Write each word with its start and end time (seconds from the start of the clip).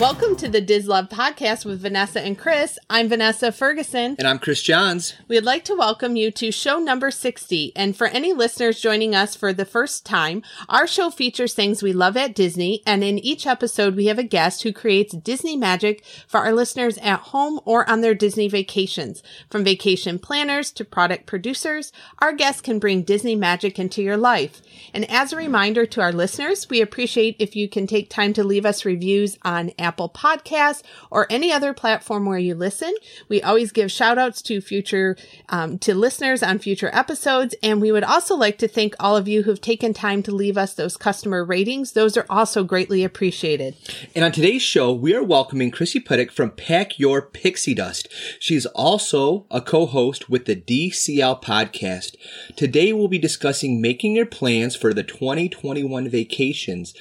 Welcome 0.00 0.36
to 0.36 0.48
the 0.48 0.62
DisLove 0.62 1.10
podcast 1.10 1.66
with 1.66 1.82
Vanessa 1.82 2.22
and 2.22 2.38
Kris. 2.38 2.78
I'm 2.88 3.10
Vanessa 3.10 3.52
Ferguson. 3.52 4.16
And 4.18 4.26
I'm 4.26 4.38
Kris 4.38 4.62
Johns. 4.62 5.12
We'd 5.28 5.44
like 5.44 5.62
to 5.66 5.74
welcome 5.74 6.16
you 6.16 6.30
to 6.30 6.50
show 6.50 6.78
number 6.78 7.10
60. 7.10 7.72
And 7.76 7.94
for 7.94 8.06
any 8.06 8.32
listeners 8.32 8.80
joining 8.80 9.14
us 9.14 9.36
for 9.36 9.52
the 9.52 9.66
first 9.66 10.06
time, 10.06 10.42
our 10.70 10.86
show 10.86 11.10
features 11.10 11.52
things 11.52 11.82
we 11.82 11.92
love 11.92 12.16
at 12.16 12.34
Disney. 12.34 12.82
And 12.86 13.04
in 13.04 13.18
each 13.18 13.46
episode, 13.46 13.94
we 13.94 14.06
have 14.06 14.18
a 14.18 14.22
guest 14.22 14.62
who 14.62 14.72
creates 14.72 15.14
Disney 15.14 15.54
magic 15.54 16.02
for 16.26 16.40
our 16.40 16.54
listeners 16.54 16.96
at 17.02 17.20
home 17.20 17.60
or 17.66 17.88
on 17.88 18.00
their 18.00 18.14
Disney 18.14 18.48
vacations. 18.48 19.22
From 19.50 19.64
vacation 19.64 20.18
planners 20.18 20.72
to 20.72 20.84
product 20.86 21.26
producers, 21.26 21.92
our 22.20 22.32
guests 22.32 22.62
can 22.62 22.78
bring 22.78 23.02
Disney 23.02 23.36
magic 23.36 23.78
into 23.78 24.00
your 24.00 24.16
life. 24.16 24.62
And 24.94 25.04
as 25.10 25.34
a 25.34 25.36
reminder 25.36 25.84
to 25.84 26.00
our 26.00 26.12
listeners, 26.12 26.70
we 26.70 26.80
appreciate 26.80 27.36
if 27.38 27.54
you 27.54 27.68
can 27.68 27.86
take 27.86 28.08
time 28.08 28.32
to 28.32 28.42
leave 28.42 28.64
us 28.64 28.86
reviews 28.86 29.36
on 29.44 29.72
Apple 29.78 29.89
Apple 29.90 30.08
Podcasts, 30.08 30.84
or 31.10 31.26
any 31.30 31.50
other 31.50 31.74
platform 31.74 32.24
where 32.24 32.38
you 32.38 32.54
listen. 32.54 32.94
We 33.28 33.42
always 33.42 33.72
give 33.72 33.90
shout 33.90 34.18
outs 34.18 34.40
to 34.42 34.60
future, 34.60 35.16
um, 35.48 35.78
to 35.80 35.96
listeners 35.96 36.44
on 36.44 36.60
future 36.60 36.90
episodes. 36.92 37.56
And 37.60 37.80
we 37.80 37.90
would 37.90 38.04
also 38.04 38.36
like 38.36 38.56
to 38.58 38.68
thank 38.68 38.94
all 39.00 39.16
of 39.16 39.26
you 39.26 39.42
who've 39.42 39.60
taken 39.60 39.92
time 39.92 40.22
to 40.22 40.30
leave 40.30 40.56
us 40.56 40.74
those 40.74 40.96
customer 40.96 41.44
ratings. 41.44 41.90
Those 41.90 42.16
are 42.16 42.26
also 42.30 42.62
greatly 42.62 43.02
appreciated. 43.02 43.74
And 44.14 44.24
on 44.24 44.30
today's 44.30 44.62
show, 44.62 44.92
we 44.92 45.12
are 45.12 45.24
welcoming 45.24 45.72
Christy 45.72 45.98
Puttick 45.98 46.30
from 46.30 46.52
Pack 46.52 47.00
Your 47.00 47.20
Pixie 47.20 47.74
Dust. 47.74 48.06
She's 48.38 48.66
also 48.66 49.44
a 49.50 49.60
co-host 49.60 50.30
with 50.30 50.44
the 50.44 50.54
DCL 50.54 51.42
podcast. 51.42 52.14
Today 52.54 52.92
we'll 52.92 53.08
be 53.08 53.18
discussing 53.18 53.80
making 53.80 54.14
your 54.14 54.26
plans 54.26 54.76
for 54.76 54.94
the 54.94 55.02
2021 55.02 56.08
vacations. 56.08 56.94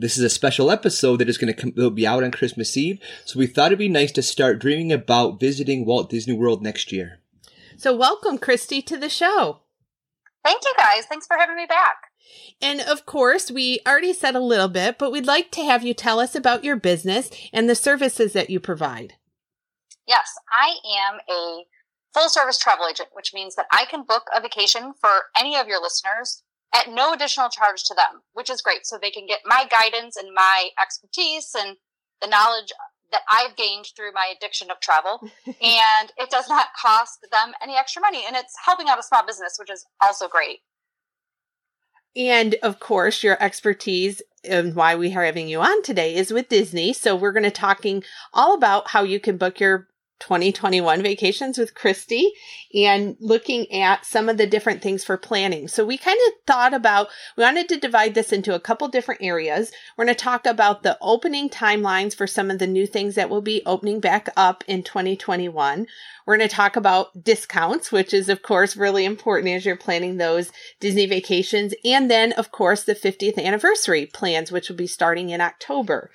This 0.00 0.16
is 0.16 0.22
a 0.22 0.30
special 0.30 0.70
episode 0.70 1.16
that 1.16 1.28
is 1.28 1.38
going 1.38 1.52
to 1.52 1.60
come, 1.60 1.72
will 1.76 1.90
be 1.90 2.06
out 2.06 2.22
on 2.22 2.30
Christmas 2.30 2.76
Eve. 2.76 3.00
So 3.24 3.36
we 3.36 3.48
thought 3.48 3.66
it'd 3.66 3.80
be 3.80 3.88
nice 3.88 4.12
to 4.12 4.22
start 4.22 4.60
dreaming 4.60 4.92
about 4.92 5.40
visiting 5.40 5.84
Walt 5.84 6.08
Disney 6.08 6.34
World 6.34 6.62
next 6.62 6.92
year. 6.92 7.18
So 7.76 7.96
welcome, 7.96 8.38
Christy, 8.38 8.80
to 8.82 8.96
the 8.96 9.08
show. 9.08 9.62
Thank 10.44 10.62
you 10.64 10.72
guys. 10.78 11.04
Thanks 11.06 11.26
for 11.26 11.36
having 11.36 11.56
me 11.56 11.66
back. 11.66 11.96
And 12.62 12.80
of 12.80 13.06
course, 13.06 13.50
we 13.50 13.80
already 13.88 14.12
said 14.12 14.36
a 14.36 14.40
little 14.40 14.68
bit, 14.68 14.98
but 14.98 15.10
we'd 15.10 15.26
like 15.26 15.50
to 15.52 15.64
have 15.64 15.82
you 15.82 15.94
tell 15.94 16.20
us 16.20 16.36
about 16.36 16.62
your 16.62 16.76
business 16.76 17.28
and 17.52 17.68
the 17.68 17.74
services 17.74 18.34
that 18.34 18.50
you 18.50 18.60
provide. 18.60 19.14
Yes, 20.06 20.32
I 20.52 20.76
am 21.10 21.18
a 21.28 21.64
full 22.14 22.28
service 22.28 22.58
travel 22.58 22.86
agent, 22.88 23.08
which 23.14 23.34
means 23.34 23.56
that 23.56 23.66
I 23.72 23.84
can 23.84 24.04
book 24.04 24.28
a 24.32 24.40
vacation 24.40 24.94
for 25.00 25.10
any 25.36 25.56
of 25.56 25.66
your 25.66 25.82
listeners 25.82 26.44
at 26.74 26.90
no 26.90 27.12
additional 27.12 27.48
charge 27.48 27.84
to 27.84 27.94
them, 27.94 28.22
which 28.32 28.50
is 28.50 28.62
great. 28.62 28.86
So 28.86 28.98
they 29.00 29.10
can 29.10 29.26
get 29.26 29.40
my 29.44 29.66
guidance 29.70 30.16
and 30.16 30.34
my 30.34 30.68
expertise 30.80 31.50
and 31.58 31.76
the 32.20 32.28
knowledge 32.28 32.72
that 33.10 33.22
I've 33.30 33.56
gained 33.56 33.86
through 33.96 34.12
my 34.12 34.32
addiction 34.36 34.70
of 34.70 34.80
travel. 34.80 35.20
and 35.46 36.12
it 36.16 36.30
does 36.30 36.48
not 36.48 36.68
cost 36.80 37.20
them 37.30 37.52
any 37.62 37.76
extra 37.76 38.02
money. 38.02 38.24
And 38.26 38.36
it's 38.36 38.54
helping 38.64 38.88
out 38.88 38.98
a 38.98 39.02
small 39.02 39.24
business, 39.26 39.56
which 39.58 39.70
is 39.70 39.86
also 40.02 40.28
great. 40.28 40.58
And 42.16 42.56
of 42.62 42.80
course, 42.80 43.22
your 43.22 43.42
expertise 43.42 44.22
and 44.44 44.74
why 44.74 44.94
we 44.94 45.14
are 45.14 45.24
having 45.24 45.48
you 45.48 45.60
on 45.60 45.82
today 45.82 46.14
is 46.14 46.32
with 46.32 46.48
Disney. 46.48 46.92
So 46.92 47.14
we're 47.14 47.32
going 47.32 47.44
to 47.44 47.50
talking 47.50 48.02
all 48.32 48.54
about 48.54 48.88
how 48.88 49.02
you 49.02 49.20
can 49.20 49.36
book 49.36 49.60
your 49.60 49.88
2021 50.20 51.02
vacations 51.02 51.58
with 51.58 51.74
Christy 51.74 52.32
and 52.74 53.16
looking 53.20 53.70
at 53.72 54.04
some 54.04 54.28
of 54.28 54.36
the 54.36 54.46
different 54.46 54.82
things 54.82 55.04
for 55.04 55.16
planning. 55.16 55.68
So 55.68 55.84
we 55.84 55.96
kind 55.96 56.18
of 56.26 56.32
thought 56.46 56.74
about, 56.74 57.08
we 57.36 57.44
wanted 57.44 57.68
to 57.70 57.80
divide 57.80 58.14
this 58.14 58.32
into 58.32 58.54
a 58.54 58.60
couple 58.60 58.88
different 58.88 59.22
areas. 59.22 59.72
We're 59.96 60.04
going 60.04 60.16
to 60.16 60.22
talk 60.22 60.46
about 60.46 60.82
the 60.82 60.98
opening 61.00 61.48
timelines 61.48 62.14
for 62.14 62.26
some 62.26 62.50
of 62.50 62.58
the 62.58 62.66
new 62.66 62.86
things 62.86 63.14
that 63.14 63.30
will 63.30 63.42
be 63.42 63.62
opening 63.64 64.00
back 64.00 64.28
up 64.36 64.64
in 64.66 64.82
2021. 64.82 65.86
We're 66.26 66.36
going 66.36 66.48
to 66.48 66.54
talk 66.54 66.76
about 66.76 67.24
discounts, 67.24 67.90
which 67.90 68.12
is 68.12 68.28
of 68.28 68.42
course 68.42 68.76
really 68.76 69.04
important 69.04 69.54
as 69.54 69.64
you're 69.64 69.76
planning 69.76 70.16
those 70.16 70.52
Disney 70.80 71.06
vacations. 71.06 71.74
And 71.84 72.10
then 72.10 72.32
of 72.32 72.50
course 72.52 72.82
the 72.84 72.94
50th 72.94 73.42
anniversary 73.42 74.06
plans, 74.06 74.52
which 74.52 74.68
will 74.68 74.76
be 74.76 74.86
starting 74.86 75.30
in 75.30 75.40
October. 75.40 76.10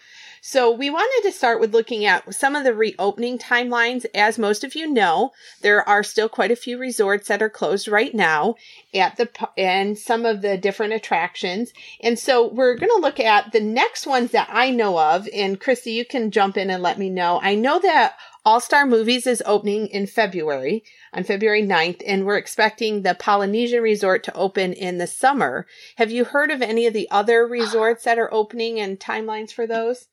So 0.46 0.72
we 0.72 0.90
wanted 0.90 1.26
to 1.26 1.34
start 1.34 1.62
with 1.62 1.74
looking 1.74 2.04
at 2.04 2.36
some 2.36 2.54
of 2.54 2.66
the 2.66 2.74
reopening 2.74 3.38
timelines. 3.38 4.06
As 4.14 4.38
most 4.38 4.66
of 4.66 4.76
you 4.76 4.92
know, 4.92 5.32
there 5.62 5.88
are 5.88 6.04
still 6.04 6.28
quite 6.28 6.52
a 6.52 6.58
few 6.58 6.78
resorts 6.78 7.30
that 7.30 7.42
are 7.42 7.50
closed 7.50 7.88
right 7.88 8.14
now 8.14 8.56
at 8.94 9.16
the 9.16 9.30
and 9.58 9.98
some 9.98 10.26
of 10.26 10.42
the 10.42 10.58
different 10.58 10.92
attractions. 10.92 11.72
And 12.02 12.20
so 12.20 12.46
we're 12.46 12.76
going 12.76 12.92
to 12.94 13.00
look 13.00 13.22
at 13.22 13.54
the 13.54 13.62
next 13.62 14.06
ones 14.06 14.32
that 14.32 14.50
I 14.52 14.70
know 14.70 15.00
of. 15.00 15.30
And 15.34 15.62
Christy, 15.62 15.94
you 15.94 16.04
can 16.04 16.30
jump 16.30 16.58
in 16.58 16.70
and 16.70 16.84
let 16.84 17.00
me 17.00 17.10
know. 17.10 17.40
I 17.42 17.56
know 17.56 17.80
that 17.80 18.18
all 18.44 18.60
Star 18.60 18.86
Movies 18.86 19.26
is 19.26 19.42
opening 19.46 19.88
in 19.88 20.08
February, 20.08 20.84
on 21.14 21.24
February 21.24 21.64
9th, 21.64 22.04
and 22.06 22.26
we're 22.26 22.36
expecting 22.36 23.04
the 23.04 23.16
Polynesian 23.16 23.82
Resort 23.82 24.26
to 24.26 24.36
open 24.36 24.74
in 24.74 24.98
the 24.98 25.08
summer. 25.08 25.66
Have 25.96 26.12
you 26.12 26.26
heard 26.26 26.52
of 26.52 26.62
any 26.62 26.86
of 26.86 26.94
the 26.94 27.10
other 27.10 27.48
resorts 27.48 28.04
that 28.04 28.20
are 28.20 28.34
opening 28.34 28.78
and 28.78 29.00
timelines 29.00 29.54
for 29.54 29.66
those? 29.66 30.08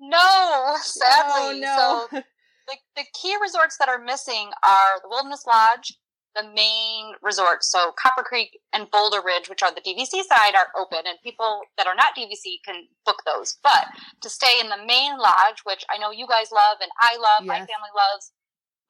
No, 0.00 0.18
oh, 0.20 0.78
sadly. 0.82 1.62
Oh, 1.64 2.06
no. 2.10 2.18
So 2.20 2.22
the, 2.68 2.76
the 2.96 3.04
key 3.20 3.36
resorts 3.40 3.76
that 3.78 3.88
are 3.88 4.02
missing 4.02 4.50
are 4.66 5.00
the 5.02 5.08
Wilderness 5.08 5.44
Lodge, 5.46 5.98
the 6.36 6.44
main 6.54 7.14
resorts. 7.22 7.70
So 7.70 7.92
Copper 8.00 8.22
Creek 8.22 8.60
and 8.72 8.90
Boulder 8.90 9.20
Ridge, 9.24 9.48
which 9.48 9.62
are 9.62 9.74
the 9.74 9.80
DVC 9.80 10.22
side, 10.24 10.54
are 10.54 10.68
open, 10.80 11.00
and 11.06 11.18
people 11.22 11.62
that 11.76 11.86
are 11.86 11.94
not 11.94 12.14
DVC 12.16 12.62
can 12.64 12.86
book 13.04 13.22
those. 13.26 13.56
But 13.62 13.86
to 14.22 14.30
stay 14.30 14.60
in 14.60 14.68
the 14.68 14.84
main 14.86 15.18
lodge, 15.18 15.62
which 15.64 15.84
I 15.90 15.98
know 15.98 16.10
you 16.10 16.26
guys 16.28 16.52
love 16.52 16.78
and 16.80 16.90
I 17.00 17.16
love, 17.16 17.42
yes. 17.42 17.48
my 17.48 17.58
family 17.58 17.92
loves, 17.94 18.32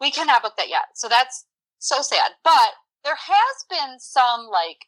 we 0.01 0.11
cannot 0.11 0.43
book 0.43 0.55
that 0.59 0.69
yet. 0.69 0.95
So 0.95 1.09
that's 1.09 1.47
so 1.79 2.03
sad. 2.03 2.33
But 2.45 2.75
there 3.05 3.17
has 3.17 3.65
been 3.71 3.99
some 3.99 4.49
like 4.51 4.88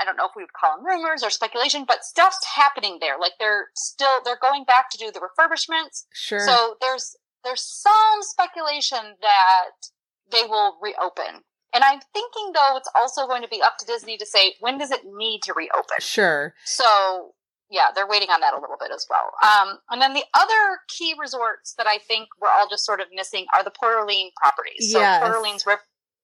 I 0.00 0.04
don't 0.04 0.16
know 0.16 0.26
if 0.26 0.32
we 0.36 0.42
would 0.42 0.52
call 0.52 0.76
them 0.76 0.86
rumors 0.86 1.22
or 1.22 1.30
speculation, 1.30 1.84
but 1.86 2.04
stuff's 2.04 2.44
happening 2.56 2.98
there. 3.00 3.18
Like 3.20 3.32
they're 3.38 3.68
still 3.74 4.20
they're 4.24 4.38
going 4.40 4.64
back 4.64 4.90
to 4.90 4.98
do 4.98 5.10
the 5.10 5.20
refurbishments. 5.20 6.04
Sure. 6.12 6.40
So 6.40 6.76
there's 6.80 7.16
there's 7.44 7.62
some 7.62 8.22
speculation 8.22 9.16
that 9.20 9.90
they 10.30 10.42
will 10.42 10.78
reopen. 10.82 11.42
And 11.72 11.82
I'm 11.82 12.00
thinking 12.12 12.52
though 12.54 12.76
it's 12.76 12.90
also 12.96 13.26
going 13.26 13.42
to 13.42 13.48
be 13.48 13.62
up 13.62 13.78
to 13.78 13.86
Disney 13.86 14.16
to 14.18 14.26
say 14.26 14.54
when 14.60 14.78
does 14.78 14.90
it 14.90 15.02
need 15.04 15.42
to 15.44 15.52
reopen. 15.54 15.98
Sure. 16.00 16.54
So 16.64 17.34
yeah, 17.70 17.88
they're 17.94 18.08
waiting 18.08 18.30
on 18.30 18.40
that 18.40 18.54
a 18.54 18.60
little 18.60 18.76
bit 18.78 18.90
as 18.94 19.06
well. 19.10 19.32
Um, 19.42 19.78
and 19.90 20.00
then 20.00 20.14
the 20.14 20.24
other 20.34 20.80
key 20.88 21.14
resorts 21.18 21.74
that 21.76 21.86
I 21.86 21.98
think 21.98 22.28
we're 22.40 22.48
all 22.48 22.68
just 22.68 22.84
sort 22.84 23.00
of 23.00 23.06
missing 23.12 23.46
are 23.54 23.64
the 23.64 23.72
Port 23.72 23.96
Orleans 23.96 24.32
properties. 24.40 24.92
So 24.92 25.00
yes. 25.00 25.22
Port 25.22 25.34
Orleans, 25.34 25.64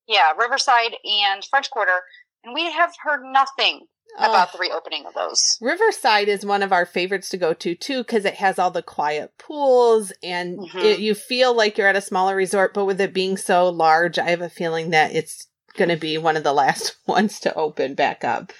yeah, 0.06 0.32
Riverside 0.38 0.96
and 1.04 1.44
French 1.44 1.70
Quarter 1.70 2.02
and 2.44 2.54
we 2.54 2.70
have 2.70 2.92
heard 3.02 3.22
nothing 3.24 3.86
about 4.18 4.52
the 4.52 4.58
reopening 4.58 5.06
of 5.06 5.14
those. 5.14 5.56
Riverside 5.60 6.28
is 6.28 6.44
one 6.44 6.62
of 6.62 6.72
our 6.72 6.84
favorites 6.84 7.28
to 7.30 7.36
go 7.36 7.52
to 7.54 7.74
too 7.74 7.98
because 7.98 8.24
it 8.24 8.34
has 8.34 8.58
all 8.58 8.70
the 8.70 8.82
quiet 8.82 9.32
pools 9.38 10.12
and 10.22 10.58
mm-hmm. 10.58 10.78
it, 10.78 10.98
you 10.98 11.14
feel 11.14 11.54
like 11.54 11.78
you're 11.78 11.86
at 11.86 11.96
a 11.96 12.00
smaller 12.00 12.34
resort, 12.34 12.74
but 12.74 12.86
with 12.86 13.00
it 13.00 13.14
being 13.14 13.36
so 13.36 13.68
large, 13.68 14.18
I 14.18 14.30
have 14.30 14.42
a 14.42 14.50
feeling 14.50 14.90
that 14.90 15.14
it's 15.14 15.46
going 15.76 15.90
to 15.90 15.96
be 15.96 16.18
one 16.18 16.36
of 16.36 16.42
the 16.42 16.52
last 16.64 16.96
ones 17.06 17.40
to 17.40 17.54
open 17.54 17.94
back 17.94 18.24
up. 18.24 18.52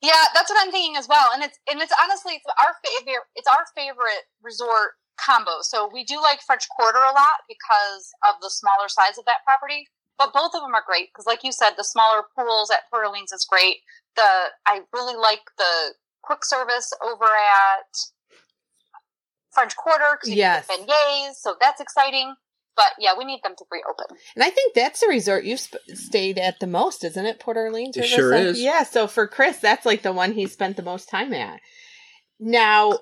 Yeah, 0.00 0.24
that's 0.34 0.50
what 0.50 0.58
I'm 0.60 0.70
thinking 0.70 0.96
as 0.96 1.08
well. 1.08 1.30
And 1.34 1.42
it's 1.42 1.58
and 1.68 1.80
it's 1.80 1.92
honestly 2.00 2.34
it's 2.34 2.44
our 2.46 2.74
favorite 2.86 3.24
it's 3.34 3.48
our 3.48 3.64
favorite 3.74 4.30
resort 4.42 4.92
combo. 5.18 5.58
So 5.62 5.90
we 5.92 6.04
do 6.04 6.22
like 6.22 6.40
French 6.40 6.68
Quarter 6.76 6.98
a 6.98 7.12
lot 7.12 7.42
because 7.48 8.14
of 8.28 8.40
the 8.40 8.50
smaller 8.50 8.88
size 8.88 9.18
of 9.18 9.24
that 9.24 9.42
property. 9.44 9.88
But 10.18 10.32
both 10.32 10.50
of 10.54 10.62
them 10.62 10.74
are 10.74 10.82
great 10.84 11.10
because, 11.12 11.26
like 11.26 11.44
you 11.44 11.52
said, 11.52 11.74
the 11.76 11.84
smaller 11.84 12.22
pools 12.36 12.70
at 12.70 12.90
Port 12.90 13.06
Orleans 13.06 13.32
is 13.32 13.46
great. 13.48 13.76
The 14.16 14.22
I 14.66 14.80
really 14.92 15.16
like 15.16 15.42
the 15.56 15.94
quick 16.22 16.44
service 16.44 16.92
over 17.04 17.24
at 17.24 17.96
French 19.52 19.76
Quarter 19.76 20.16
because 20.16 20.30
you 20.30 20.36
yes. 20.36 20.66
get 20.66 20.88
beignets, 20.88 21.34
so 21.34 21.54
that's 21.60 21.80
exciting. 21.80 22.34
But 22.76 22.92
yeah, 22.98 23.12
we 23.18 23.24
need 23.24 23.40
them 23.42 23.54
to 23.58 23.64
reopen. 23.72 24.16
And 24.36 24.44
I 24.44 24.50
think 24.50 24.74
that's 24.74 25.00
the 25.00 25.08
resort 25.08 25.44
you've 25.44 25.58
sp- 25.58 25.82
stayed 25.94 26.38
at 26.38 26.60
the 26.60 26.66
most, 26.68 27.02
isn't 27.02 27.26
it? 27.26 27.40
Port 27.40 27.56
Orleans. 27.56 27.96
It 27.96 28.06
sure 28.06 28.34
is. 28.34 28.60
Yeah. 28.60 28.84
So 28.84 29.08
for 29.08 29.26
Kris, 29.26 29.58
that's 29.58 29.84
like 29.84 30.02
the 30.02 30.12
one 30.12 30.32
he 30.32 30.46
spent 30.46 30.76
the 30.76 30.82
most 30.82 31.08
time 31.08 31.32
at. 31.32 31.60
Now, 32.38 33.00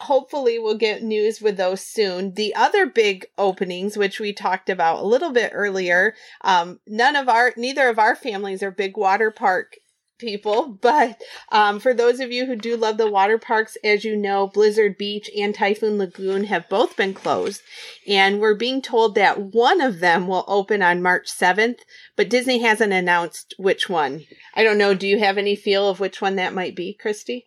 hopefully 0.00 0.58
we'll 0.58 0.76
get 0.76 1.02
news 1.02 1.40
with 1.40 1.56
those 1.56 1.80
soon. 1.80 2.34
The 2.34 2.54
other 2.54 2.86
big 2.86 3.26
openings, 3.38 3.96
which 3.96 4.20
we 4.20 4.32
talked 4.32 4.68
about 4.68 5.02
a 5.02 5.06
little 5.06 5.32
bit 5.32 5.52
earlier, 5.54 6.14
um, 6.42 6.80
none 6.86 7.16
of 7.16 7.28
our, 7.28 7.52
neither 7.56 7.88
of 7.88 7.98
our 7.98 8.16
families 8.16 8.62
are 8.62 8.70
big 8.70 8.96
water 8.96 9.30
park 9.30 9.76
people, 10.18 10.66
but 10.80 11.20
um, 11.52 11.78
for 11.78 11.94
those 11.94 12.20
of 12.20 12.32
you 12.32 12.46
who 12.46 12.56
do 12.56 12.76
love 12.76 12.96
the 12.96 13.10
water 13.10 13.38
parks, 13.38 13.76
as 13.84 14.04
you 14.04 14.16
know, 14.16 14.46
Blizzard 14.46 14.98
Beach 14.98 15.30
and 15.36 15.54
Typhoon 15.54 15.98
Lagoon 15.98 16.44
have 16.44 16.68
both 16.68 16.96
been 16.96 17.14
closed, 17.14 17.62
and 18.06 18.40
we're 18.40 18.54
being 18.54 18.82
told 18.82 19.14
that 19.14 19.40
one 19.40 19.80
of 19.80 20.00
them 20.00 20.26
will 20.26 20.44
open 20.48 20.82
on 20.82 21.02
March 21.02 21.26
7th, 21.26 21.78
but 22.16 22.28
Disney 22.28 22.60
hasn't 22.60 22.92
announced 22.92 23.54
which 23.58 23.88
one. 23.88 24.24
I 24.54 24.64
don't 24.64 24.78
know. 24.78 24.94
Do 24.94 25.06
you 25.06 25.18
have 25.18 25.38
any 25.38 25.56
feel 25.56 25.88
of 25.88 26.00
which 26.00 26.20
one 26.20 26.36
that 26.36 26.54
might 26.54 26.74
be, 26.74 26.94
Christy? 26.94 27.46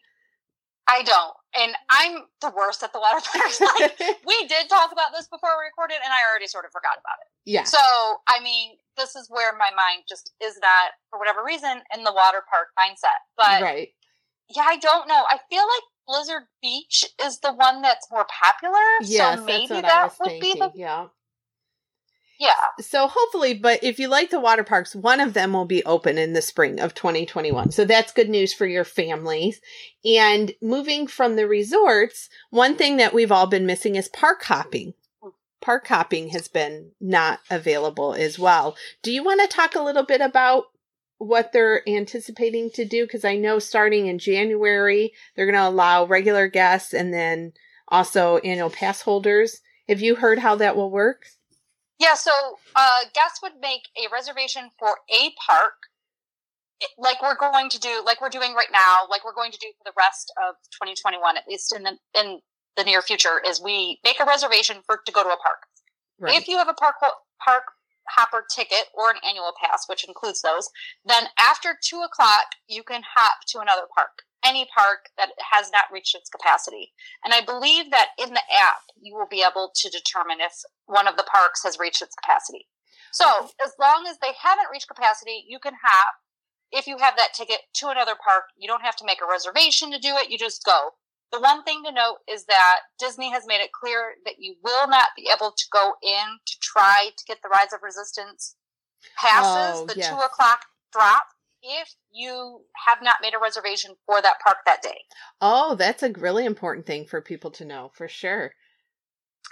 I 0.88 1.04
don't 1.04 1.34
and 1.58 1.74
I'm 1.90 2.24
the 2.42 2.54
worst 2.56 2.84
at 2.84 2.94
the 2.94 3.00
water. 3.00 3.20
Like, 3.80 3.98
we 4.26 4.48
did 4.48 4.70
talk 4.70 4.92
about 4.92 5.12
this 5.14 5.28
before 5.28 5.50
we 5.58 5.66
recorded, 5.66 5.98
and 6.04 6.14
I 6.14 6.22
already 6.30 6.48
sort 6.48 6.66
of 6.66 6.72
forgot 6.72 6.98
about 7.00 7.18
it. 7.22 7.30
yeah. 7.46 7.64
So, 7.64 7.78
I 8.28 8.40
mean, 8.42 8.78
this 8.96 9.16
is 9.16 9.28
where 9.30 9.54
my 9.54 9.70
mind 9.76 10.04
just 10.08 10.32
is 10.42 10.58
not, 10.62 10.94
for 11.10 11.20
whatever 11.20 11.44
reason, 11.44 11.82
in 11.96 12.04
the 12.04 12.14
water 12.14 12.44
park 12.50 12.70
mindset. 12.78 13.20
But 13.36 13.62
right. 13.62 13.90
yeah, 14.50 14.64
I 14.66 14.78
don't 14.78 15.08
know. 15.08 15.24
I 15.30 15.40
feel 15.50 15.64
like 15.64 15.84
Blizzard 16.08 16.44
Beach 16.62 17.06
is 17.24 17.40
the 17.40 17.54
one 17.54 17.82
that's 17.82 18.08
more 18.12 18.26
popular. 18.26 18.80
Yes, 19.02 19.40
so 19.40 19.46
maybe 19.46 19.68
that's 19.68 19.72
what 19.72 19.86
I 19.86 19.90
that 19.90 20.14
would 20.20 20.30
thinking. 20.30 20.54
be 20.54 20.60
the 20.60 20.72
yeah. 20.76 21.08
Yeah. 22.40 22.54
So 22.80 23.08
hopefully, 23.08 23.56
but 23.56 23.84
if 23.84 23.98
you 23.98 24.08
like 24.08 24.30
the 24.30 24.40
water 24.40 24.64
parks, 24.64 24.96
one 24.96 25.20
of 25.20 25.34
them 25.34 25.54
will 25.54 25.66
be 25.66 25.84
open 25.86 26.18
in 26.18 26.34
the 26.34 26.42
spring 26.42 26.80
of 26.80 26.94
2021. 26.94 27.72
So 27.72 27.84
that's 27.84 28.12
good 28.12 28.30
news 28.30 28.54
for 28.54 28.68
your 28.68 28.84
families. 28.84 29.60
And 30.06 30.54
moving 30.62 31.08
from 31.08 31.36
the 31.36 31.48
resorts, 31.48 32.30
one 32.52 32.76
thing 32.76 32.98
that 32.98 33.14
we've 33.14 33.32
all 33.32 33.48
been 33.48 33.66
missing 33.66 33.96
is 33.96 34.08
park 34.10 34.44
hopping. 34.44 34.94
Hmm. 35.22 35.30
Park 35.62 35.88
hopping 35.88 36.30
has 36.30 36.48
been 36.48 36.92
not 37.02 37.40
available 37.50 38.14
as 38.14 38.38
well. 38.38 38.78
Do 39.02 39.12
you 39.12 39.24
want 39.24 39.42
to 39.42 39.48
talk 39.48 39.74
a 39.74 39.82
little 39.82 40.06
bit 40.06 40.22
about 40.22 40.66
what 41.18 41.52
they're 41.52 41.88
anticipating 41.90 42.70
to 42.72 42.86
do? 42.86 43.06
Because 43.06 43.26
I 43.26 43.38
know 43.38 43.58
starting 43.58 44.06
in 44.06 44.20
January, 44.20 45.12
they're 45.36 45.48
going 45.48 45.56
to 45.56 45.68
allow 45.68 46.06
regular 46.06 46.48
guests 46.48 46.94
and 46.94 47.12
then 47.12 47.54
also 47.88 48.38
annual 48.38 48.70
pass 48.70 49.02
holders. 49.02 49.62
Have 49.90 50.02
you 50.02 50.16
heard 50.16 50.38
how 50.38 50.56
that 50.56 50.76
will 50.76 50.92
work? 50.92 51.26
Yeah, 52.00 52.14
so 52.14 52.32
uh, 52.76 53.00
guests 53.14 53.40
would 53.42 53.54
make 53.60 53.84
a 53.98 54.12
reservation 54.14 54.70
for 54.78 54.98
a 55.10 55.32
park, 55.48 55.74
like 56.98 57.22
we're 57.24 57.36
going 57.38 57.70
to 57.70 57.80
do, 57.80 58.04
like 58.06 58.22
we're 58.22 58.30
doing 58.30 58.54
right 58.54 58.72
now, 58.72 59.08
like 59.10 59.26
we're 59.26 59.34
going 59.34 59.52
to 59.52 59.58
do 59.58 59.68
for 59.78 59.84
the 59.84 59.94
rest 59.98 60.32
of 60.48 60.56
2021, 60.74 61.38
at 61.38 61.44
least 61.48 61.76
in 61.76 61.84
the 61.84 61.98
in 62.20 62.40
the 62.76 62.84
near 62.84 63.02
future, 63.02 63.42
is 63.48 63.60
we 63.62 64.00
make 64.04 64.20
a 64.20 64.26
reservation 64.26 64.78
for 64.86 65.00
to 65.06 65.12
go 65.12 65.24
to 65.24 65.30
a 65.30 65.38
park. 65.38 65.58
If 66.36 66.48
you 66.48 66.58
have 66.58 66.70
a 66.70 66.74
park 66.74 66.96
park 67.44 67.64
hopper 68.10 68.46
ticket 68.56 68.86
or 68.94 69.10
an 69.10 69.18
annual 69.28 69.54
pass, 69.62 69.86
which 69.90 70.04
includes 70.08 70.42
those, 70.42 70.70
then 71.06 71.26
after 71.40 71.76
two 71.84 72.02
o'clock 72.02 72.46
you 72.68 72.84
can 72.84 73.02
hop 73.16 73.38
to 73.50 73.60
another 73.60 73.88
park, 73.96 74.24
any 74.44 74.68
park 74.74 75.10
that 75.18 75.30
has 75.52 75.72
not 75.72 75.86
reached 75.92 76.16
its 76.16 76.30
capacity. 76.30 76.94
And 77.24 77.34
I 77.34 77.42
believe 77.42 77.92
that 77.92 78.10
in 78.18 78.34
the 78.34 78.42
app 78.62 78.82
you 79.00 79.16
will 79.16 79.28
be 79.30 79.44
able 79.50 79.72
to 79.76 79.90
determine 79.90 80.38
if 80.40 80.54
one 80.86 81.08
of 81.08 81.18
the 81.18 81.28
parks 81.32 81.64
has 81.64 81.80
reached 81.80 82.02
its 82.02 82.16
capacity. 82.16 82.68
So 83.12 83.50
as 83.64 83.74
long 83.80 84.06
as 84.08 84.18
they 84.20 84.34
haven't 84.42 84.70
reached 84.72 84.88
capacity, 84.88 85.44
you 85.48 85.60
can 85.60 85.74
hop. 85.84 86.16
If 86.72 86.86
you 86.86 86.98
have 86.98 87.16
that 87.18 87.34
ticket 87.34 87.62
to 87.76 87.88
another 87.88 88.16
park, 88.22 88.44
you 88.58 88.68
don't 88.68 88.84
have 88.84 88.96
to 88.98 89.06
make 89.06 89.20
a 89.22 89.30
reservation 89.30 89.92
to 89.92 90.00
do 90.00 90.16
it. 90.18 90.30
You 90.30 90.38
just 90.38 90.64
go. 90.66 90.92
The 91.32 91.40
one 91.40 91.64
thing 91.64 91.84
to 91.86 91.92
note 91.92 92.18
is 92.30 92.46
that 92.46 92.80
Disney 93.00 93.32
has 93.32 93.44
made 93.48 93.62
it 93.62 93.72
clear 93.72 94.16
that 94.26 94.36
you 94.40 94.56
will 94.64 94.88
not 94.88 95.10
be 95.16 95.30
able 95.34 95.52
to 95.52 95.66
go 95.72 95.94
in 96.04 96.40
to 96.46 96.56
try 96.62 97.10
to 97.18 97.24
get 97.26 97.40
the 97.42 97.50
Rise 97.50 97.74
of 97.74 97.80
Resistance 97.84 98.56
passes, 99.18 99.82
Oh, 99.82 99.86
the 99.88 99.96
yes. 99.98 100.10
two 100.10 100.16
o'clock 100.16 100.66
drop, 100.92 101.26
if 101.62 101.94
you 102.12 102.62
have 102.88 103.00
not 103.02 103.18
made 103.22 103.34
a 103.34 103.40
reservation 103.42 103.96
for 104.06 104.22
that 104.22 104.40
park 104.44 104.58
that 104.66 104.82
day. 104.82 105.02
Oh, 105.42 105.76
that's 105.76 106.04
a 106.04 106.12
really 106.12 106.46
important 106.46 106.86
thing 106.86 107.06
for 107.06 107.22
people 107.22 107.52
to 107.52 107.66
know 107.66 107.92
for 107.94 108.08
sure. 108.08 108.54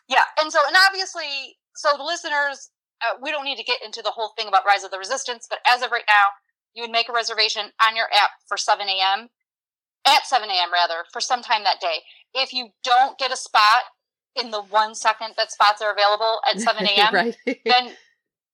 Yeah, 0.07 0.23
and 0.39 0.51
so 0.51 0.59
and 0.67 0.75
obviously, 0.87 1.57
so 1.75 1.97
the 1.97 2.03
listeners, 2.03 2.71
uh, 3.01 3.17
we 3.21 3.31
don't 3.31 3.45
need 3.45 3.57
to 3.57 3.63
get 3.63 3.83
into 3.83 4.01
the 4.01 4.11
whole 4.11 4.33
thing 4.37 4.47
about 4.47 4.65
Rise 4.65 4.83
of 4.83 4.91
the 4.91 4.99
Resistance, 4.99 5.47
but 5.49 5.59
as 5.67 5.81
of 5.81 5.91
right 5.91 6.03
now, 6.07 6.27
you 6.73 6.83
would 6.83 6.91
make 6.91 7.09
a 7.09 7.13
reservation 7.13 7.71
on 7.85 7.95
your 7.95 8.05
app 8.05 8.31
for 8.47 8.57
7 8.57 8.85
a.m. 8.87 9.29
at 10.05 10.25
7 10.25 10.47
a.m. 10.49 10.71
rather 10.71 11.05
for 11.11 11.21
sometime 11.21 11.63
that 11.63 11.81
day. 11.81 11.99
If 12.33 12.53
you 12.53 12.69
don't 12.83 13.17
get 13.17 13.31
a 13.31 13.37
spot 13.37 13.83
in 14.35 14.51
the 14.51 14.61
one 14.61 14.93
second 14.93 15.33
that 15.37 15.51
spots 15.51 15.81
are 15.81 15.91
available 15.91 16.41
at 16.49 16.59
7 16.59 16.85
a.m., 16.97 17.13
right. 17.13 17.37
then 17.65 17.93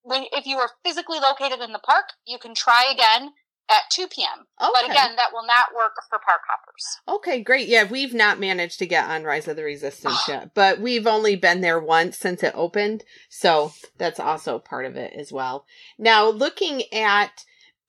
when 0.04 0.26
if 0.32 0.46
you 0.46 0.58
are 0.58 0.70
physically 0.86 1.20
located 1.20 1.60
in 1.60 1.74
the 1.74 1.80
park, 1.80 2.06
you 2.26 2.38
can 2.38 2.56
try 2.56 2.92
again 2.92 3.32
at 3.72 3.90
2 3.92 4.08
p.m. 4.08 4.46
But 4.60 4.86
again, 4.86 5.16
that 5.16 5.30
will 5.34 5.46
not 5.46 5.76
work 5.76 5.94
for 6.10 6.20
park 6.20 6.42
hoppers. 6.48 7.00
Okay, 7.08 7.42
great. 7.42 7.68
Yeah, 7.68 7.86
we've 7.90 8.14
not 8.14 8.40
managed 8.40 8.80
to 8.80 8.86
get 8.86 9.10
on 9.10 9.24
Rise 9.24 9.48
of 9.48 9.56
the 9.56 9.64
Resistance 9.64 10.22
yet, 10.28 10.54
but 10.54 10.80
we've 10.80 11.08
only 11.08 11.36
been 11.36 11.62
there 11.62 11.80
once 11.80 12.18
since 12.18 12.44
it 12.44 12.54
opened. 12.56 13.04
So 13.30 13.74
that's 13.98 14.20
also 14.20 14.60
part 14.60 14.86
of 14.86 14.96
it 14.96 15.14
as 15.14 15.32
well. 15.32 15.66
Now, 15.98 16.30
looking 16.30 16.84
at 16.94 17.46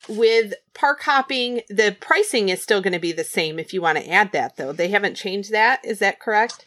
with 0.09 0.55
park 0.75 1.03
hopping, 1.03 1.63
the 1.69 1.97
pricing 2.01 2.49
is 2.49 2.63
still 2.63 2.81
going 2.81 2.93
to 2.93 2.99
be 2.99 3.13
the 3.13 3.25
same 3.25 3.59
if 3.59 3.73
you 3.73 3.81
want 3.81 3.99
to 3.99 4.11
add 4.11 4.33
that, 4.33 4.57
though. 4.57 4.73
They 4.73 4.89
haven't 4.89 5.15
changed 5.15 5.53
that. 5.53 5.85
Is 5.85 6.01
that 6.01 6.21
correct? 6.21 6.65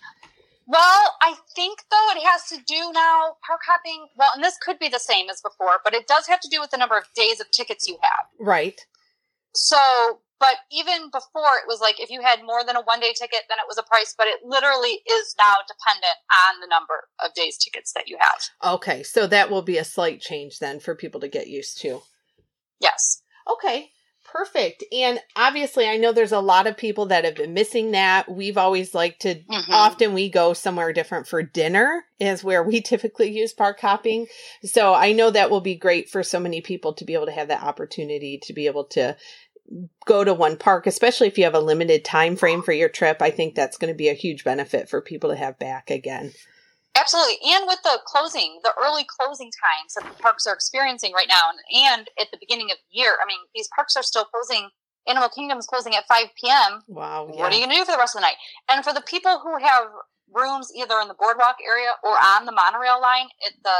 Well, 0.67 1.15
I 1.21 1.35
think 1.55 1.83
though 1.91 2.07
it 2.15 2.23
has 2.23 2.45
to 2.49 2.57
do 2.65 2.91
now 2.91 3.35
park 3.45 3.61
hopping. 3.67 4.07
Well, 4.17 4.29
and 4.33 4.43
this 4.43 4.57
could 4.57 4.79
be 4.79 4.89
the 4.89 4.99
same 4.99 5.29
as 5.29 5.41
before, 5.41 5.79
but 5.83 5.93
it 5.93 6.07
does 6.07 6.27
have 6.27 6.39
to 6.41 6.49
do 6.49 6.59
with 6.59 6.71
the 6.71 6.77
number 6.77 6.97
of 6.97 7.05
days 7.15 7.39
of 7.39 7.51
tickets 7.51 7.87
you 7.87 7.97
have. 8.01 8.27
Right. 8.39 8.81
So, 9.55 10.19
but 10.39 10.55
even 10.71 11.09
before 11.11 11.55
it 11.55 11.67
was 11.67 11.79
like 11.81 11.99
if 11.99 12.09
you 12.09 12.21
had 12.21 12.43
more 12.43 12.63
than 12.63 12.75
a 12.75 12.81
one 12.81 12.99
day 12.99 13.13
ticket, 13.13 13.41
then 13.49 13.57
it 13.57 13.67
was 13.67 13.77
a 13.77 13.83
price. 13.83 14.13
But 14.17 14.27
it 14.27 14.41
literally 14.43 14.99
is 15.09 15.35
now 15.41 15.55
dependent 15.67 16.17
on 16.47 16.59
the 16.59 16.67
number 16.67 17.07
of 17.23 17.33
days 17.33 17.57
tickets 17.57 17.93
that 17.93 18.07
you 18.07 18.17
have. 18.19 18.73
Okay, 18.75 19.01
so 19.03 19.27
that 19.27 19.49
will 19.49 19.61
be 19.63 19.77
a 19.77 19.85
slight 19.85 20.21
change 20.21 20.59
then 20.59 20.79
for 20.79 20.95
people 20.95 21.21
to 21.21 21.27
get 21.27 21.47
used 21.47 21.81
to. 21.81 22.01
Yes. 22.79 23.21
Okay, 23.49 23.89
perfect. 24.25 24.83
And 24.91 25.19
obviously, 25.35 25.87
I 25.87 25.97
know 25.97 26.11
there's 26.11 26.31
a 26.31 26.39
lot 26.39 26.67
of 26.67 26.75
people 26.75 27.05
that 27.07 27.23
have 27.23 27.35
been 27.35 27.53
missing 27.53 27.91
that. 27.91 28.29
We've 28.29 28.57
always 28.57 28.93
liked 28.93 29.21
to, 29.21 29.35
Mhm. 29.35 29.73
often 29.73 30.13
we 30.13 30.29
go 30.29 30.53
somewhere 30.53 30.91
different 30.91 31.27
for 31.27 31.41
dinner, 31.43 32.05
is 32.19 32.43
where 32.43 32.63
we 32.63 32.81
typically 32.81 33.31
use 33.31 33.53
park 33.53 33.79
hopping. 33.79 34.27
So 34.63 34.93
I 34.93 35.11
know 35.11 35.29
that 35.29 35.49
will 35.49 35.61
be 35.61 35.75
great 35.75 36.09
for 36.09 36.23
so 36.23 36.39
many 36.39 36.59
people 36.59 36.93
to 36.93 37.05
be 37.05 37.13
able 37.13 37.27
to 37.27 37.31
have 37.31 37.47
that 37.49 37.63
opportunity 37.63 38.39
to 38.43 38.53
be 38.53 38.65
able 38.65 38.85
to 38.85 39.15
go 40.05 40.23
to 40.23 40.33
one 40.33 40.57
park, 40.57 40.87
especially 40.87 41.27
if 41.27 41.37
you 41.37 41.43
have 41.43 41.55
a 41.55 41.59
limited 41.59 42.05
time 42.05 42.35
frame 42.35 42.61
for 42.61 42.71
your 42.71 42.89
trip. 42.89 43.21
I 43.21 43.31
think 43.31 43.55
that's 43.55 43.77
going 43.77 43.91
to 43.91 43.97
be 43.97 44.09
a 44.09 44.13
huge 44.13 44.43
benefit 44.43 44.89
for 44.89 45.01
people 45.01 45.29
to 45.29 45.35
have 45.35 45.57
back 45.59 45.89
again. 45.89 46.33
Absolutely. 46.95 47.35
And 47.45 47.65
with 47.67 47.79
the 47.83 47.99
closing, 48.05 48.59
the 48.63 48.73
early 48.81 49.05
closing 49.19 49.51
times 49.51 49.95
that 49.95 50.05
the 50.05 50.23
parks 50.23 50.47
are 50.47 50.53
experiencing 50.53 51.11
right 51.13 51.27
now, 51.27 51.41
and, 51.49 51.59
and 51.97 52.09
at 52.19 52.31
the 52.31 52.37
beginning 52.39 52.71
of 52.71 52.77
the 52.77 52.99
year, 52.99 53.17
I 53.21 53.27
mean, 53.27 53.39
these 53.53 53.67
parks 53.75 53.95
are 53.97 54.03
still 54.03 54.25
closing. 54.25 54.69
Animal 55.07 55.29
Kingdom's 55.29 55.67
closing 55.67 55.93
at 55.93 56.07
5 56.07 56.25
p.m. 56.41 56.81
Wow. 56.87 57.25
What 57.25 57.51
are 57.51 57.55
you 57.55 57.65
going 57.65 57.69
to 57.69 57.75
do 57.75 57.85
for 57.85 57.91
the 57.91 57.97
rest 57.97 58.15
of 58.15 58.21
the 58.21 58.27
night? 58.27 58.37
And 58.69 58.83
for 58.83 58.93
the 58.93 59.03
people 59.05 59.39
who 59.43 59.57
have 59.63 59.87
rooms 60.33 60.71
either 60.75 60.95
in 61.01 61.07
the 61.07 61.13
boardwalk 61.19 61.57
area 61.67 61.91
or 62.03 62.11
on 62.11 62.45
the 62.45 62.51
monorail 62.51 62.99
line 63.01 63.27
at 63.45 63.53
the 63.63 63.71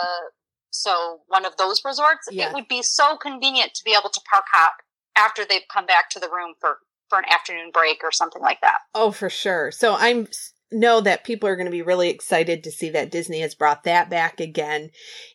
so 0.70 1.22
one 1.28 1.46
of 1.46 1.56
those 1.58 1.82
resorts, 1.86 2.28
Yeah. 2.30 2.50
it 2.50 2.54
would 2.54 2.68
be 2.68 2.82
so 2.84 3.16
convenient 3.16 3.74
to 3.76 3.84
be 3.86 3.96
able 3.98 4.10
to 4.10 4.22
park 4.30 4.44
hop 4.52 4.74
after 5.16 5.44
they've 5.46 5.68
come 5.72 5.86
back 5.86 6.10
to 6.12 6.20
the 6.20 6.30
room 6.30 6.54
for 6.60 6.78
for 7.10 7.20
an 7.20 7.26
afternoon 7.32 7.70
break 7.72 8.00
or 8.04 8.12
something 8.12 8.42
like 8.42 8.62
that. 8.62 8.80
Oh, 8.96 9.12
for 9.12 9.30
sure. 9.30 9.72
So 9.72 9.96
I'm 9.96 10.28
know 10.72 11.00
that 11.02 11.24
people 11.24 11.48
are 11.48 11.56
going 11.56 11.68
to 11.68 11.72
be 11.72 11.82
really 11.82 12.10
excited 12.10 12.64
to 12.64 12.72
see 12.72 12.90
that 12.90 13.12
Disney 13.12 13.40
has 13.40 13.56
brought 13.56 13.84
that 13.84 14.10
back 14.10 14.40
again. 14.40 14.90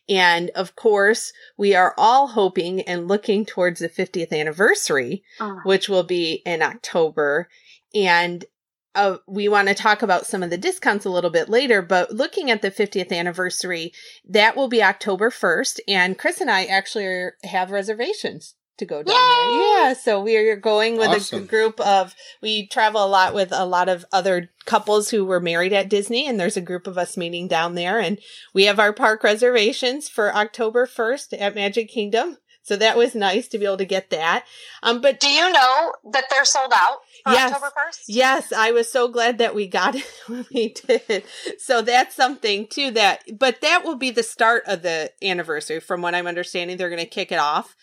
And 0.09 0.49
of 0.51 0.75
course, 0.75 1.31
we 1.57 1.73
are 1.73 1.95
all 1.97 2.27
hoping 2.27 2.81
and 2.81 3.07
looking 3.07 3.45
towards 3.45 3.79
the 3.79 3.89
50th 3.89 4.31
anniversary, 4.31 5.23
which 5.63 5.87
will 5.87 6.03
be 6.03 6.41
in 6.45 6.61
October. 6.61 7.47
And 7.95 8.45
uh, 8.93 9.17
we 9.25 9.47
want 9.47 9.69
to 9.69 9.73
talk 9.73 10.01
about 10.01 10.25
some 10.25 10.43
of 10.43 10.49
the 10.49 10.57
discounts 10.57 11.05
a 11.05 11.09
little 11.09 11.29
bit 11.29 11.47
later, 11.47 11.81
but 11.81 12.11
looking 12.11 12.51
at 12.51 12.61
the 12.61 12.69
50th 12.69 13.11
anniversary, 13.11 13.93
that 14.27 14.57
will 14.57 14.67
be 14.67 14.83
October 14.83 15.29
1st. 15.29 15.79
And 15.87 16.17
Kris 16.17 16.41
and 16.41 16.51
I 16.51 16.65
actually 16.65 17.05
are, 17.05 17.35
have 17.45 17.71
reservations 17.71 18.55
to 18.77 18.85
go 18.85 19.03
down 19.03 19.15
there. 19.15 19.59
Yeah. 19.59 19.93
So 19.93 20.21
we 20.21 20.35
are 20.37 20.55
going 20.55 20.97
with 20.97 21.31
a 21.33 21.39
group 21.39 21.79
of, 21.79 22.15
we 22.41 22.67
travel 22.67 23.03
a 23.03 23.07
lot 23.07 23.33
with 23.33 23.51
a 23.51 23.65
lot 23.65 23.89
of 23.89 24.05
other 24.11 24.49
couples 24.65 25.09
who 25.09 25.25
were 25.25 25.39
married 25.39 25.73
at 25.73 25.89
Disney, 25.89 26.27
and 26.27 26.39
there's 26.39 26.57
a 26.57 26.61
group 26.61 26.87
of 26.87 26.97
us 26.97 27.17
meeting 27.17 27.47
down 27.47 27.75
there. 27.75 27.99
And 27.99 28.19
we 28.53 28.65
have 28.65 28.79
our 28.79 28.93
park 28.93 29.23
reservations 29.23 30.09
for 30.09 30.35
October 30.35 30.85
1st 30.85 31.39
at 31.39 31.55
Magic 31.55 31.89
Kingdom. 31.89 32.37
So 32.63 32.75
that 32.75 32.95
was 32.95 33.15
nice 33.15 33.47
to 33.49 33.57
be 33.57 33.65
able 33.65 33.77
to 33.77 33.85
get 33.85 34.11
that. 34.11 34.45
Um, 34.83 35.01
but 35.01 35.19
Do 35.19 35.27
you 35.27 35.51
know 35.51 35.93
that 36.11 36.25
they're 36.29 36.45
sold 36.45 36.71
out 36.75 36.99
for 37.25 37.33
Yes. 37.33 37.51
October 37.51 37.71
1st? 37.75 38.03
Yes, 38.07 38.53
I 38.53 38.71
was 38.71 38.89
so 38.91 39.07
glad 39.07 39.39
that 39.39 39.55
we 39.55 39.67
got 39.67 39.95
it 39.95 40.05
when 40.27 40.45
we 40.53 40.69
did. 40.69 41.23
So 41.57 41.81
that's 41.81 42.15
something 42.15 42.67
too 42.67 42.91
that, 42.91 43.23
but 43.37 43.61
that 43.61 43.83
will 43.83 43.95
be 43.95 44.11
the 44.11 44.21
start 44.23 44.63
of 44.67 44.83
the 44.83 45.11
anniversary. 45.23 45.79
From 45.79 46.01
what 46.03 46.13
I'm 46.13 46.27
understanding, 46.27 46.77
they're 46.77 46.89
going 46.89 47.01
to 47.01 47.07
kick 47.07 47.31
it 47.31 47.39
off. 47.39 47.75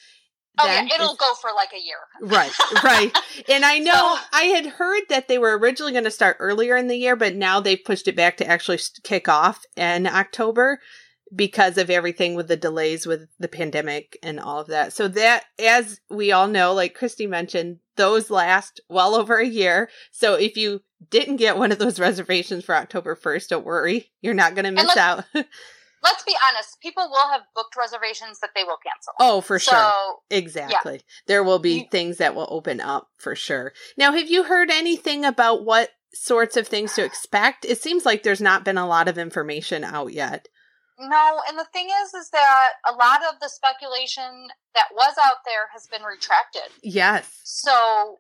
Oh, 0.59 0.67
yeah, 0.67 0.87
it'll 0.95 1.15
go 1.15 1.35
for 1.41 1.51
like 1.55 1.71
a 1.73 1.81
year. 1.85 1.99
Right, 2.21 2.53
right. 2.85 3.17
And 3.49 3.65
I 3.65 3.79
know 3.79 3.93
So- 3.93 4.23
I 4.33 4.43
had 4.45 4.67
heard 4.67 5.03
that 5.09 5.29
they 5.29 5.39
were 5.39 5.57
originally 5.59 5.93
going 5.93 6.05
to 6.05 6.11
start 6.11 6.37
earlier 6.41 6.77
in 6.77 6.89
the 6.89 6.97
year, 6.97 7.17
but 7.17 7.35
now 7.35 7.61
they've 7.61 7.83
pushed 7.85 8.09
it 8.09 8.17
back 8.17 8.37
to 8.39 8.47
actually 8.47 8.79
kick 9.03 9.29
off 9.29 9.65
in 9.77 10.07
October 10.07 10.81
because 11.35 11.77
of 11.77 11.91
everything 11.91 12.35
with 12.35 12.49
the 12.49 12.57
delays 12.57 13.07
with 13.07 13.29
the 13.39 13.49
pandemic 13.49 14.19
and 14.23 14.41
all 14.41 14.61
of 14.61 14.69
that. 14.69 14.93
So 14.95 15.09
that, 15.09 15.45
as 15.59 16.01
we 16.09 16.33
all 16.33 16.49
know, 16.49 16.73
like 16.73 16.95
Christy 16.95 17.27
mentioned, 17.27 17.79
those 17.97 18.31
last 18.31 18.81
well 18.89 19.15
over 19.15 19.37
a 19.39 19.47
year. 19.47 19.91
So 20.11 20.35
if 20.35 20.57
you 20.57 20.81
didn't 21.11 21.37
get 21.37 21.59
one 21.59 21.71
of 21.71 21.79
those 21.79 22.01
reservations 22.09 22.65
for 22.65 22.75
October 22.75 23.15
1st, 23.15 23.49
don't 23.49 23.67
worry. 23.67 24.11
You're 24.23 24.35
not 24.35 24.55
going 24.55 24.65
to 24.65 24.71
miss 24.71 24.97
out. 24.97 25.25
let's 26.03 26.23
be 26.23 26.35
honest, 26.49 26.81
people 26.81 27.09
will 27.11 27.29
have 27.31 27.43
booked 27.55 27.77
reservations 27.77 28.41
that 28.41 28.51
they 28.55 28.65
will 28.65 28.79
cancel. 28.85 29.13
Oh, 29.21 29.41
for 29.41 29.59
so, 29.59 29.73
sure. 29.73 30.15
Exactly. 30.31 30.95
Yeah. 30.95 31.01
There 31.27 31.45
will 31.45 31.59
be 31.59 31.81
you, 31.81 31.85
things 31.91 32.19
that 32.19 32.35
will 32.35 32.49
open 32.51 32.81
up 32.81 33.09
for 33.19 33.35
sure. 33.35 33.73
Now, 33.97 34.13
have 34.13 34.29
you 34.29 34.45
heard 34.45 34.71
anything 34.71 35.25
about 35.25 35.65
what 35.65 35.91
sorts 36.15 36.57
of 36.57 36.67
things 36.67 36.95
to 36.95 37.05
expect? 37.05 37.65
It 37.65 37.83
seems 37.83 38.07
like 38.07 38.23
there's 38.23 38.41
not 38.41 38.65
been 38.65 38.79
a 38.79 38.87
lot 38.87 39.09
of 39.09 39.19
information 39.19 39.85
out 39.85 40.13
yet. 40.13 40.49
No, 41.01 41.41
and 41.49 41.57
the 41.57 41.67
thing 41.73 41.89
is, 42.03 42.13
is 42.15 42.31
that 42.31 42.71
a 42.89 42.93
lot 42.93 43.21
of 43.23 43.39
the 43.41 43.49
speculation 43.49 44.49
that 44.75 44.89
was 44.93 45.15
out 45.23 45.45
there 45.45 45.69
has 45.73 45.87
been 45.87 46.03
retracted. 46.03 46.73
Yes. 46.83 47.41
So 47.45 48.19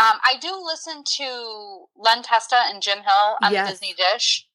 um, 0.00 0.18
I 0.24 0.34
do 0.40 0.60
listen 0.64 1.04
to 1.04 1.84
Len 1.96 2.22
Testa 2.22 2.56
and 2.66 2.82
Jim 2.82 2.98
Hill 2.98 3.36
on 3.42 3.52
yes. 3.52 3.66
the 3.66 3.72
Disney 3.72 3.94
Dish, 3.94 4.47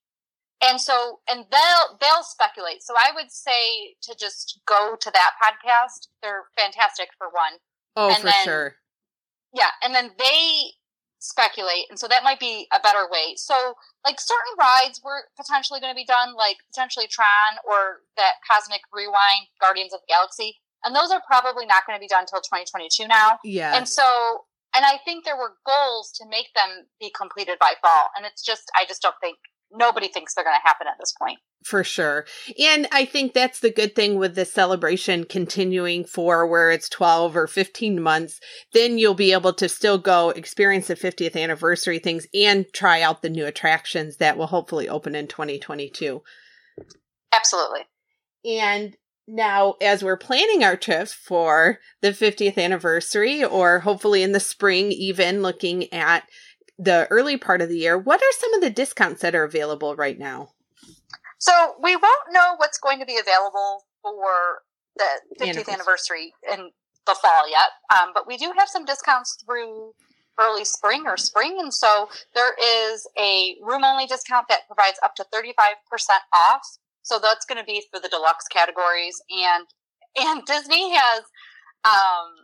and 0.63 0.79
so 0.79 1.19
and 1.29 1.45
they'll 1.51 1.97
they'll 1.99 2.23
speculate. 2.23 2.83
So 2.83 2.93
I 2.97 3.11
would 3.13 3.31
say 3.31 3.95
to 4.03 4.15
just 4.19 4.59
go 4.67 4.95
to 4.99 5.11
that 5.11 5.31
podcast. 5.41 6.07
They're 6.21 6.45
fantastic 6.57 7.09
for 7.17 7.27
one. 7.27 7.59
Oh, 7.95 8.09
and 8.09 8.17
for 8.17 8.25
then, 8.25 8.43
sure. 8.43 8.75
Yeah, 9.53 9.69
and 9.83 9.93
then 9.93 10.11
they 10.17 10.73
speculate, 11.19 11.85
and 11.89 11.97
so 11.97 12.07
that 12.07 12.23
might 12.23 12.39
be 12.39 12.67
a 12.75 12.79
better 12.81 13.07
way. 13.09 13.35
So 13.35 13.75
like 14.05 14.19
certain 14.19 14.57
rides 14.59 15.01
were 15.03 15.25
potentially 15.37 15.79
going 15.79 15.93
to 15.93 15.99
be 15.99 16.05
done, 16.05 16.35
like 16.35 16.57
potentially 16.73 17.07
Tron 17.07 17.59
or 17.63 18.01
that 18.17 18.33
Cosmic 18.49 18.81
Rewind, 18.91 19.47
Guardians 19.61 19.93
of 19.93 20.01
the 20.01 20.11
Galaxy, 20.11 20.57
and 20.83 20.95
those 20.95 21.11
are 21.11 21.21
probably 21.27 21.65
not 21.65 21.85
going 21.85 21.97
to 21.97 22.01
be 22.01 22.07
done 22.07 22.23
until 22.23 22.41
2022 22.41 23.07
now. 23.07 23.39
Yeah, 23.43 23.77
and 23.77 23.87
so 23.87 24.45
and 24.75 24.85
I 24.85 24.97
think 25.05 25.23
there 25.23 25.37
were 25.37 25.53
goals 25.65 26.11
to 26.17 26.25
make 26.27 26.49
them 26.55 26.89
be 26.99 27.11
completed 27.15 27.57
by 27.59 27.73
fall. 27.81 28.09
And 28.17 28.25
it's 28.25 28.43
just, 28.43 28.71
I 28.75 28.85
just 28.85 29.01
don't 29.01 29.15
think 29.21 29.37
nobody 29.73 30.07
thinks 30.07 30.33
they're 30.33 30.43
going 30.43 30.55
to 30.55 30.67
happen 30.67 30.87
at 30.87 30.97
this 30.99 31.13
point. 31.19 31.39
For 31.63 31.83
sure. 31.83 32.25
And 32.59 32.87
I 32.91 33.05
think 33.05 33.33
that's 33.33 33.59
the 33.59 33.71
good 33.71 33.95
thing 33.95 34.17
with 34.17 34.35
the 34.35 34.45
celebration 34.45 35.23
continuing 35.23 36.05
for 36.05 36.45
where 36.45 36.71
it's 36.71 36.89
12 36.89 37.35
or 37.35 37.47
15 37.47 38.01
months. 38.01 38.39
Then 38.73 38.97
you'll 38.97 39.13
be 39.13 39.33
able 39.33 39.53
to 39.53 39.69
still 39.69 39.97
go 39.97 40.29
experience 40.31 40.87
the 40.87 40.95
50th 40.95 41.35
anniversary 41.35 41.99
things 41.99 42.27
and 42.33 42.65
try 42.73 43.01
out 43.01 43.21
the 43.21 43.29
new 43.29 43.45
attractions 43.45 44.17
that 44.17 44.37
will 44.37 44.47
hopefully 44.47 44.89
open 44.89 45.15
in 45.15 45.27
2022. 45.27 46.21
Absolutely. 47.31 47.81
And 48.45 48.95
now, 49.27 49.75
as 49.81 50.03
we're 50.03 50.17
planning 50.17 50.65
our 50.65 50.75
trips 50.75 51.13
for 51.13 51.79
the 52.01 52.09
50th 52.09 52.57
anniversary, 52.57 53.43
or 53.43 53.79
hopefully 53.79 54.21
in 54.21 54.33
the 54.33 54.39
spring, 54.41 54.91
even 54.91 55.41
looking 55.41 55.91
at 55.93 56.27
the 56.77 57.07
early 57.09 57.37
part 57.37 57.61
of 57.61 57.69
the 57.69 57.77
year, 57.77 57.97
what 57.97 58.21
are 58.21 58.39
some 58.39 58.53
of 58.53 58.61
the 58.61 58.69
discounts 58.69 59.21
that 59.21 59.35
are 59.35 59.43
available 59.43 59.95
right 59.95 60.17
now? 60.17 60.49
So, 61.39 61.75
we 61.81 61.95
won't 61.95 62.31
know 62.31 62.55
what's 62.57 62.79
going 62.79 62.99
to 62.99 63.05
be 63.05 63.17
available 63.17 63.83
for 64.01 64.61
the 64.95 65.45
50th 65.45 65.69
anniversary 65.69 66.33
in 66.51 66.71
the 67.05 67.15
fall 67.21 67.49
yet, 67.49 67.69
um, 67.93 68.11
but 68.13 68.27
we 68.27 68.37
do 68.37 68.53
have 68.57 68.69
some 68.69 68.85
discounts 68.85 69.37
through 69.45 69.93
early 70.39 70.63
spring 70.63 71.03
or 71.05 71.17
spring. 71.17 71.57
And 71.59 71.73
so, 71.73 72.09
there 72.33 72.53
is 72.61 73.07
a 73.19 73.55
room 73.61 73.83
only 73.83 74.05
discount 74.05 74.47
that 74.49 74.67
provides 74.67 74.99
up 75.03 75.15
to 75.15 75.25
35% 75.33 75.47
off 76.33 76.61
so 77.03 77.19
that's 77.21 77.45
going 77.45 77.59
to 77.59 77.65
be 77.65 77.83
for 77.91 77.99
the 77.99 78.07
deluxe 78.07 78.47
categories. 78.47 79.21
And, 79.29 79.67
and 80.17 80.45
Disney 80.45 80.95
has, 80.95 81.23
um, 81.83 82.42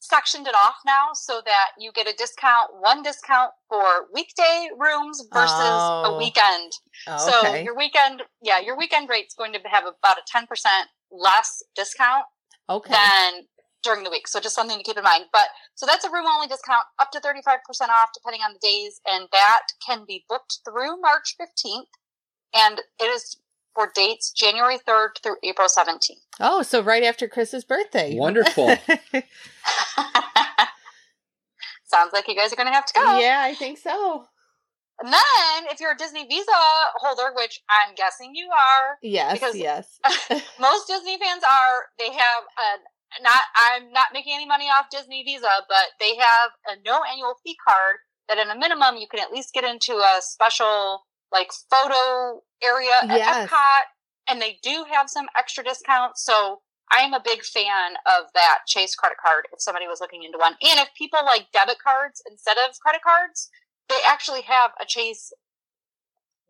sectioned 0.00 0.46
it 0.46 0.54
off 0.54 0.76
now 0.84 1.10
so 1.12 1.40
that 1.44 1.68
you 1.78 1.92
get 1.92 2.08
a 2.08 2.14
discount, 2.16 2.70
one 2.80 3.02
discount 3.02 3.52
for 3.68 4.08
weekday 4.12 4.68
rooms 4.78 5.22
versus 5.32 5.54
oh. 5.54 6.14
a 6.14 6.18
weekend. 6.18 6.72
Oh, 7.06 7.38
okay. 7.38 7.48
So 7.48 7.54
your 7.62 7.76
weekend, 7.76 8.22
yeah, 8.42 8.58
your 8.58 8.76
weekend 8.76 9.08
rate's 9.08 9.34
going 9.34 9.52
to 9.52 9.60
have 9.70 9.84
about 9.84 10.16
a 10.16 10.38
10% 10.38 10.46
less 11.12 11.62
discount 11.76 12.24
okay. 12.68 12.92
than 12.92 13.42
during 13.82 14.02
the 14.04 14.10
week. 14.10 14.26
So 14.26 14.40
just 14.40 14.54
something 14.54 14.78
to 14.78 14.84
keep 14.84 14.96
in 14.96 15.04
mind. 15.04 15.26
But 15.32 15.48
so 15.74 15.86
that's 15.86 16.04
a 16.04 16.10
room 16.10 16.26
only 16.26 16.46
discount 16.46 16.84
up 16.98 17.10
to 17.12 17.20
35% 17.20 17.38
off 17.88 18.10
depending 18.14 18.40
on 18.42 18.54
the 18.54 18.66
days. 18.66 19.00
And 19.06 19.28
that 19.32 19.62
can 19.86 20.04
be 20.06 20.24
booked 20.28 20.60
through 20.64 21.00
March 21.00 21.36
15th. 21.40 21.92
And 22.54 22.80
it 22.98 23.04
is 23.04 23.36
for 23.74 23.90
dates 23.94 24.30
January 24.30 24.78
3rd 24.78 25.20
through 25.22 25.36
April 25.42 25.68
17th. 25.68 26.20
Oh, 26.40 26.62
so 26.62 26.82
right 26.82 27.02
after 27.02 27.28
Kris's 27.28 27.64
birthday. 27.64 28.14
Wonderful. 28.18 28.66
Sounds 31.86 32.12
like 32.12 32.28
you 32.28 32.36
guys 32.36 32.52
are 32.52 32.56
going 32.56 32.68
to 32.68 32.74
have 32.74 32.86
to 32.86 32.94
go. 32.94 33.18
Yeah, 33.18 33.40
I 33.42 33.54
think 33.54 33.78
so. 33.78 34.26
And 35.02 35.12
then, 35.12 35.72
if 35.72 35.80
you're 35.80 35.92
a 35.92 35.96
Disney 35.96 36.26
Visa 36.26 36.52
holder, 36.96 37.32
which 37.34 37.60
I'm 37.70 37.94
guessing 37.94 38.34
you 38.34 38.50
are, 38.50 38.98
yes, 39.02 39.32
because 39.32 39.56
yes, 39.56 39.98
most 40.60 40.86
Disney 40.88 41.18
fans 41.18 41.42
are. 41.42 41.88
They 41.98 42.12
have 42.12 42.44
a 42.58 43.22
not. 43.22 43.40
I'm 43.56 43.92
not 43.92 44.08
making 44.12 44.34
any 44.34 44.46
money 44.46 44.66
off 44.66 44.90
Disney 44.90 45.22
Visa, 45.24 45.48
but 45.68 45.96
they 45.98 46.16
have 46.16 46.50
a 46.68 46.76
no 46.84 47.00
annual 47.10 47.36
fee 47.42 47.56
card 47.66 47.96
that, 48.28 48.36
in 48.36 48.50
a 48.50 48.58
minimum, 48.58 48.96
you 48.96 49.08
can 49.10 49.20
at 49.20 49.32
least 49.32 49.54
get 49.54 49.64
into 49.64 49.94
a 49.94 50.20
special 50.20 51.06
like 51.32 51.50
photo 51.70 52.42
area 52.62 52.90
yes. 53.06 53.36
at 53.36 53.48
Epcot, 53.48 53.82
and 54.28 54.40
they 54.40 54.58
do 54.62 54.84
have 54.90 55.08
some 55.08 55.26
extra 55.36 55.64
discounts. 55.64 56.24
So 56.24 56.60
I 56.90 57.00
am 57.00 57.14
a 57.14 57.22
big 57.24 57.42
fan 57.44 57.94
of 58.06 58.26
that 58.34 58.60
Chase 58.66 58.94
credit 58.94 59.18
card 59.24 59.46
if 59.52 59.60
somebody 59.60 59.86
was 59.86 60.00
looking 60.00 60.24
into 60.24 60.38
one. 60.38 60.52
And 60.52 60.80
if 60.80 60.88
people 60.96 61.20
like 61.24 61.46
debit 61.52 61.78
cards 61.82 62.22
instead 62.30 62.56
of 62.68 62.78
credit 62.80 63.02
cards, 63.02 63.48
they 63.88 63.98
actually 64.06 64.42
have 64.42 64.72
a 64.80 64.84
Chase 64.86 65.32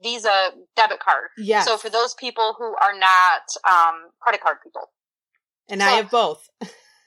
Visa 0.03 0.53
debit 0.77 1.01
card. 1.01 1.29
Yeah. 1.37 1.63
So 1.63 1.77
for 1.77 1.91
those 1.91 2.15
people 2.15 2.55
who 2.59 2.65
are 2.65 2.99
not 2.99 3.43
um, 3.71 4.11
credit 4.21 4.41
card 4.41 4.59
people. 4.63 4.91
And 5.69 5.81
so, 5.81 5.87
I 5.87 5.91
have 5.91 6.11
both. 6.11 6.49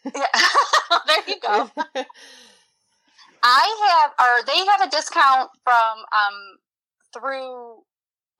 yeah. 0.05 0.25
there 1.07 1.17
you 1.27 1.39
go. 1.41 1.69
I 3.45 3.75
have, 3.89 4.11
or 4.19 4.45
they 4.45 4.65
have 4.65 4.87
a 4.87 4.89
discount 4.89 5.49
from 5.63 5.97
um, 5.99 6.57
through 7.13 7.83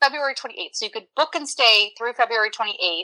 February 0.02 0.36
28th. 0.36 0.70
So 0.74 0.86
you 0.86 0.92
could 0.92 1.08
book 1.16 1.36
and 1.36 1.48
stay 1.48 1.92
through 1.98 2.14
February 2.14 2.50
28th 2.50 3.04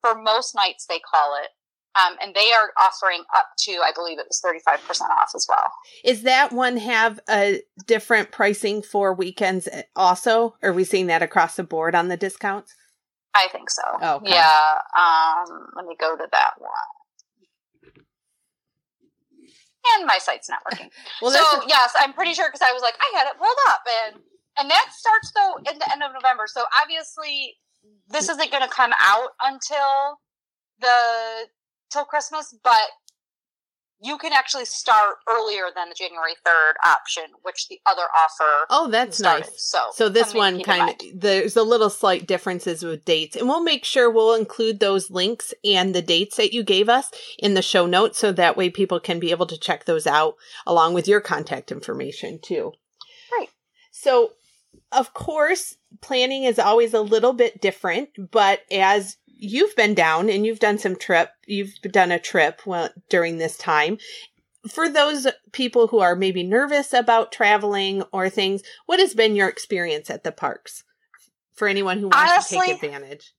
for 0.00 0.14
most 0.20 0.54
nights, 0.54 0.86
they 0.86 1.00
call 1.00 1.36
it. 1.42 1.50
Um, 1.98 2.16
and 2.22 2.34
they 2.34 2.52
are 2.52 2.70
offering 2.80 3.24
up 3.36 3.46
to, 3.64 3.72
I 3.72 3.90
believe 3.92 4.18
it 4.18 4.26
was 4.28 4.40
35% 4.44 5.00
off 5.10 5.30
as 5.34 5.46
well. 5.48 5.72
Is 6.04 6.22
that 6.22 6.52
one 6.52 6.76
have 6.76 7.18
a 7.28 7.62
different 7.86 8.30
pricing 8.30 8.80
for 8.80 9.12
weekends 9.12 9.68
also? 9.96 10.54
Are 10.62 10.72
we 10.72 10.84
seeing 10.84 11.08
that 11.08 11.22
across 11.22 11.56
the 11.56 11.64
board 11.64 11.96
on 11.96 12.06
the 12.06 12.16
discounts? 12.16 12.74
I 13.34 13.48
think 13.48 13.70
so. 13.70 13.82
Okay. 14.00 14.30
Yeah. 14.30 14.78
Um, 14.96 15.66
let 15.74 15.84
me 15.86 15.96
go 15.98 16.16
to 16.16 16.26
that 16.30 16.50
one. 16.58 16.70
And 19.96 20.06
my 20.06 20.18
site's 20.18 20.48
not 20.48 20.60
working. 20.70 20.90
well, 21.22 21.32
so, 21.32 21.66
yes, 21.66 21.92
I'm 21.98 22.12
pretty 22.12 22.34
sure 22.34 22.48
because 22.48 22.62
I 22.62 22.72
was 22.72 22.82
like, 22.82 22.94
I 23.00 23.18
had 23.18 23.26
it 23.26 23.38
pulled 23.38 23.56
up 23.68 23.80
and 24.06 24.22
and 24.60 24.70
that 24.70 24.86
starts 24.92 25.32
though 25.34 25.56
in 25.72 25.78
the 25.78 25.90
end 25.90 26.02
of 26.02 26.12
November. 26.12 26.44
So 26.46 26.62
obviously, 26.82 27.56
this 28.08 28.28
isn't 28.28 28.50
going 28.50 28.62
to 28.62 28.68
come 28.68 28.92
out 29.00 29.30
until 29.42 30.20
the 30.80 31.48
till 31.90 32.04
Christmas, 32.04 32.54
but 32.62 32.90
you 34.02 34.16
can 34.16 34.32
actually 34.32 34.64
start 34.64 35.16
earlier 35.28 35.64
than 35.74 35.90
the 35.90 35.94
January 35.94 36.32
3rd 36.46 36.72
option, 36.84 37.24
which 37.42 37.68
the 37.68 37.80
other 37.86 38.04
offer. 38.16 38.66
Oh, 38.70 38.88
that's 38.90 39.18
started. 39.18 39.46
nice. 39.46 39.62
So, 39.62 39.78
so 39.92 40.08
this 40.08 40.32
one 40.32 40.62
kind 40.62 40.88
of, 40.90 41.20
there's 41.20 41.56
a 41.56 41.62
little 41.62 41.90
slight 41.90 42.26
differences 42.26 42.82
with 42.82 43.04
dates 43.04 43.36
and 43.36 43.46
we'll 43.46 43.62
make 43.62 43.84
sure 43.84 44.10
we'll 44.10 44.34
include 44.34 44.80
those 44.80 45.10
links 45.10 45.52
and 45.64 45.94
the 45.94 46.00
dates 46.00 46.38
that 46.38 46.54
you 46.54 46.62
gave 46.62 46.88
us 46.88 47.10
in 47.38 47.52
the 47.52 47.62
show 47.62 47.84
notes. 47.84 48.18
So 48.18 48.32
that 48.32 48.56
way 48.56 48.70
people 48.70 49.00
can 49.00 49.20
be 49.20 49.32
able 49.32 49.46
to 49.46 49.58
check 49.58 49.84
those 49.84 50.06
out 50.06 50.36
along 50.66 50.94
with 50.94 51.06
your 51.06 51.20
contact 51.20 51.70
information 51.70 52.38
too. 52.42 52.72
Right. 53.30 53.48
So 53.90 54.32
of 54.92 55.14
course, 55.14 55.76
planning 56.00 56.44
is 56.44 56.58
always 56.58 56.94
a 56.94 57.00
little 57.00 57.32
bit 57.32 57.60
different, 57.60 58.10
but 58.30 58.60
as 58.70 59.16
you've 59.26 59.74
been 59.76 59.94
down 59.94 60.28
and 60.28 60.44
you've 60.44 60.58
done 60.58 60.78
some 60.78 60.96
trip, 60.96 61.30
you've 61.46 61.74
done 61.82 62.12
a 62.12 62.18
trip 62.18 62.66
well, 62.66 62.90
during 63.08 63.38
this 63.38 63.56
time. 63.56 63.98
For 64.68 64.88
those 64.88 65.26
people 65.52 65.86
who 65.86 66.00
are 66.00 66.14
maybe 66.14 66.42
nervous 66.42 66.92
about 66.92 67.32
traveling 67.32 68.02
or 68.12 68.28
things, 68.28 68.62
what 68.86 69.00
has 69.00 69.14
been 69.14 69.34
your 69.34 69.48
experience 69.48 70.10
at 70.10 70.22
the 70.22 70.32
parks 70.32 70.84
for 71.54 71.66
anyone 71.66 71.98
who 71.98 72.08
wants 72.08 72.32
Honestly, 72.32 72.58
to 72.58 72.66
take 72.66 72.82
advantage? 72.82 73.32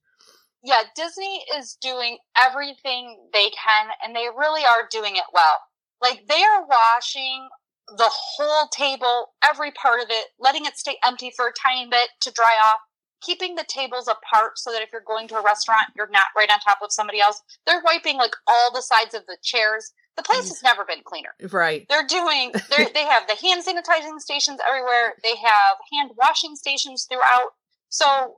Yeah, 0.64 0.82
Disney 0.96 1.44
is 1.56 1.76
doing 1.80 2.18
everything 2.40 3.28
they 3.32 3.50
can 3.50 3.88
and 4.04 4.14
they 4.14 4.26
really 4.36 4.62
are 4.62 4.88
doing 4.90 5.16
it 5.16 5.24
well. 5.32 5.58
Like 6.00 6.26
they 6.28 6.42
are 6.42 6.66
washing 6.66 7.48
the 7.96 8.10
whole 8.10 8.68
table, 8.68 9.32
every 9.44 9.70
part 9.70 10.00
of 10.00 10.06
it, 10.10 10.28
letting 10.38 10.66
it 10.66 10.76
stay 10.76 10.96
empty 11.04 11.32
for 11.34 11.48
a 11.48 11.52
tiny 11.52 11.88
bit 11.88 12.10
to 12.20 12.32
dry 12.32 12.54
off, 12.64 12.80
keeping 13.20 13.54
the 13.54 13.64
tables 13.68 14.08
apart 14.08 14.58
so 14.58 14.72
that 14.72 14.82
if 14.82 14.90
you're 14.92 15.02
going 15.06 15.28
to 15.28 15.36
a 15.36 15.42
restaurant, 15.42 15.86
you're 15.96 16.10
not 16.10 16.26
right 16.36 16.50
on 16.50 16.58
top 16.60 16.78
of 16.82 16.92
somebody 16.92 17.20
else. 17.20 17.40
They're 17.66 17.82
wiping 17.84 18.16
like 18.16 18.34
all 18.46 18.72
the 18.72 18.82
sides 18.82 19.14
of 19.14 19.26
the 19.26 19.36
chairs. 19.42 19.92
the 20.16 20.22
place 20.22 20.46
mm. 20.46 20.48
has 20.48 20.62
never 20.62 20.84
been 20.84 21.02
cleaner. 21.04 21.34
Right. 21.50 21.86
They're 21.88 22.06
doing. 22.06 22.52
They're, 22.70 22.88
they 22.92 23.04
have 23.04 23.26
the 23.26 23.36
hand 23.36 23.64
sanitizing 23.64 24.18
stations 24.18 24.60
everywhere. 24.66 25.14
They 25.22 25.36
have 25.36 25.76
hand 25.92 26.12
washing 26.16 26.56
stations 26.56 27.06
throughout. 27.10 27.50
So, 27.88 28.36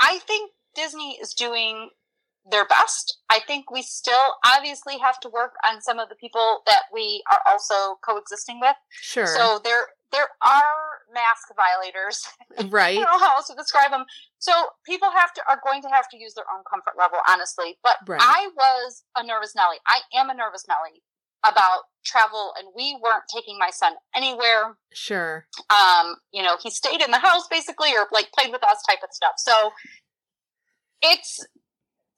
I 0.00 0.18
think 0.18 0.52
Disney 0.74 1.18
is 1.20 1.34
doing 1.34 1.90
their 2.48 2.66
best. 2.66 3.18
I 3.30 3.40
think 3.40 3.70
we 3.70 3.82
still 3.82 4.34
obviously 4.44 4.98
have 4.98 5.20
to 5.20 5.28
work 5.28 5.54
on 5.68 5.80
some 5.80 5.98
of 5.98 6.08
the 6.08 6.14
people 6.14 6.62
that 6.66 6.84
we 6.92 7.22
are 7.32 7.40
also 7.48 7.98
coexisting 8.04 8.60
with. 8.60 8.76
Sure. 8.90 9.26
So 9.26 9.60
there 9.62 9.88
there 10.12 10.28
are 10.44 11.14
mask 11.14 11.48
violators. 11.54 12.26
right. 12.72 12.98
I 12.98 13.00
don't 13.00 13.20
know 13.20 13.24
how 13.26 13.36
else 13.36 13.46
to 13.48 13.54
describe 13.54 13.90
them. 13.90 14.04
So 14.38 14.52
people 14.84 15.10
have 15.10 15.32
to 15.34 15.42
are 15.48 15.60
going 15.64 15.82
to 15.82 15.88
have 15.88 16.08
to 16.10 16.16
use 16.16 16.34
their 16.34 16.46
own 16.52 16.64
comfort 16.68 16.94
level, 16.98 17.18
honestly. 17.28 17.78
But 17.82 17.96
Right. 18.06 18.20
I 18.20 18.48
was 18.56 19.04
a 19.16 19.24
nervous 19.24 19.54
Nelly. 19.54 19.76
I 19.86 20.00
am 20.18 20.30
a 20.30 20.34
nervous 20.34 20.64
Nelly 20.68 21.02
about 21.44 21.84
travel, 22.04 22.52
and 22.58 22.68
we 22.76 22.98
weren't 23.02 23.24
taking 23.32 23.58
my 23.58 23.70
son 23.70 23.94
anywhere. 24.14 24.76
Sure. 24.92 25.46
Um, 25.70 26.16
you 26.32 26.42
know, 26.42 26.56
he 26.62 26.70
stayed 26.70 27.00
in 27.00 27.10
the 27.10 27.18
house 27.18 27.46
basically, 27.48 27.92
or 27.92 28.06
like 28.12 28.32
played 28.32 28.50
with 28.52 28.64
us 28.64 28.82
type 28.88 29.02
of 29.02 29.10
stuff. 29.12 29.34
So 29.38 29.70
it's 31.02 31.40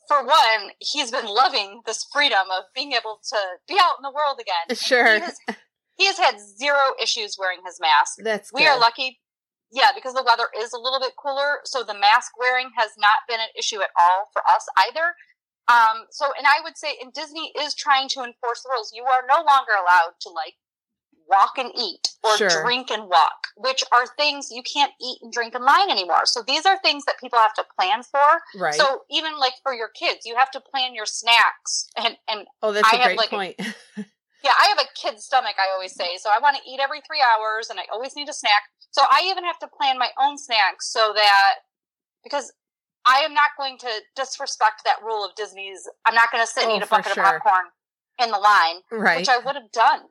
for 0.09 0.25
one, 0.25 0.71
he's 0.79 1.11
been 1.11 1.27
loving 1.27 1.83
this 1.87 2.07
freedom 2.13 2.47
of 2.57 2.65
being 2.75 2.93
able 2.93 3.21
to 3.31 3.39
be 3.69 3.77
out 3.81 3.95
in 3.99 4.03
the 4.03 4.11
world 4.11 4.39
again. 4.41 4.77
Sure. 4.77 5.15
He 5.15 5.21
has, 5.21 5.37
he 5.97 6.07
has 6.07 6.19
had 6.19 6.41
zero 6.41 6.95
issues 7.01 7.37
wearing 7.39 7.61
his 7.65 7.79
mask. 7.81 8.19
That's 8.19 8.53
We 8.53 8.63
good. 8.63 8.69
are 8.69 8.79
lucky, 8.79 9.21
yeah, 9.71 9.89
because 9.95 10.15
the 10.15 10.25
weather 10.25 10.49
is 10.59 10.73
a 10.73 10.79
little 10.79 11.01
bit 11.01 11.13
cooler, 11.17 11.61
so 11.65 11.83
the 11.83 11.95
mask 11.95 12.33
wearing 12.39 12.71
has 12.77 12.91
not 12.99 13.25
been 13.29 13.41
an 13.41 13.49
issue 13.59 13.81
at 13.81 13.91
all 13.99 14.29
for 14.33 14.43
us 14.49 14.67
either. 14.89 15.15
Um, 15.69 16.07
so, 16.11 16.27
and 16.37 16.47
I 16.47 16.61
would 16.65 16.77
say, 16.77 16.99
and 17.01 17.13
Disney 17.13 17.53
is 17.57 17.75
trying 17.75 18.09
to 18.11 18.21
enforce 18.21 18.63
the 18.63 18.71
rules. 18.75 18.93
You 18.93 19.05
are 19.05 19.23
no 19.29 19.37
longer 19.47 19.73
allowed 19.79 20.19
to 20.23 20.29
like 20.31 20.55
walk 21.33 21.53
and 21.59 21.73
eat 21.77 22.09
or 22.23 22.37
Sure. 22.37 22.63
drink 22.63 22.91
and 22.91 23.09
walk, 23.09 23.49
which 23.57 23.83
are 23.91 24.07
things 24.07 24.49
you 24.51 24.63
can't 24.63 24.93
eat 25.01 25.19
and 25.23 25.33
drink 25.33 25.55
in 25.55 25.65
line 25.65 25.91
anymore. 25.91 26.25
So 26.27 26.43
these 26.47 26.65
are 26.67 26.79
things 26.79 27.05
that 27.07 27.19
people 27.19 27.39
have 27.39 27.55
to 27.55 27.65
plan 27.79 28.03
for. 28.05 28.43
Right. 28.57 28.75
So 28.75 29.03
even 29.11 29.39
like 29.39 29.55
for 29.63 29.73
your 29.75 29.89
kids, 29.89 30.27
you 30.27 30.37
have 30.37 30.51
to 30.53 30.61
plan 30.61 30.95
your 30.95 31.07
snacks 31.07 31.89
and 31.97 32.17
and 32.29 32.47
oh, 32.63 32.73
that's 32.73 32.87
I 32.93 32.97
a 32.97 33.01
have, 33.01 33.07
great 33.07 33.19
like, 33.19 33.33
a- 33.33 33.37
point. 33.37 33.57
yeah, 34.45 34.53
I 34.61 34.67
have 34.77 34.79
a 34.79 34.89
kid's 34.95 35.25
stomach, 35.25 35.55
I 35.59 35.73
always 35.75 35.95
say. 35.95 36.19
So 36.19 36.29
I 36.35 36.39
want 36.41 36.57
to 36.57 36.63
eat 36.71 36.81
every 36.81 37.01
three 37.01 37.23
hours 37.23 37.71
and 37.71 37.81
I 37.81 37.85
always 37.93 38.15
need 38.15 38.29
a 38.29 38.33
snack. 38.35 38.63
So 38.91 39.03
I 39.11 39.23
even 39.31 39.45
have 39.45 39.59
to 39.61 39.69
plan 39.69 39.99
my 39.99 40.11
own 40.21 40.37
snacks 40.37 40.93
so 40.93 41.13
that, 41.15 41.55
because 42.23 42.53
I 43.07 43.21
am 43.21 43.35
not 43.35 43.51
going 43.57 43.79
to 43.79 43.89
disrespect 44.15 44.83
that 44.85 45.03
rule 45.03 45.25
of 45.25 45.35
Disney's. 45.35 45.89
I'm 46.07 46.15
not 46.15 46.31
going 46.31 46.43
to 46.45 46.47
sit 46.47 46.65
and 46.65 46.73
Oh, 46.73 46.77
eat 46.77 46.83
a 46.83 46.87
bucket 46.87 47.13
sure. 47.15 47.25
of 47.25 47.41
popcorn 47.43 47.65
in 48.23 48.31
the 48.31 48.39
line, 48.39 48.77
right. 48.93 49.19
which 49.19 49.29
I 49.29 49.39
would 49.39 49.57
have 49.57 49.73
done. 49.73 50.03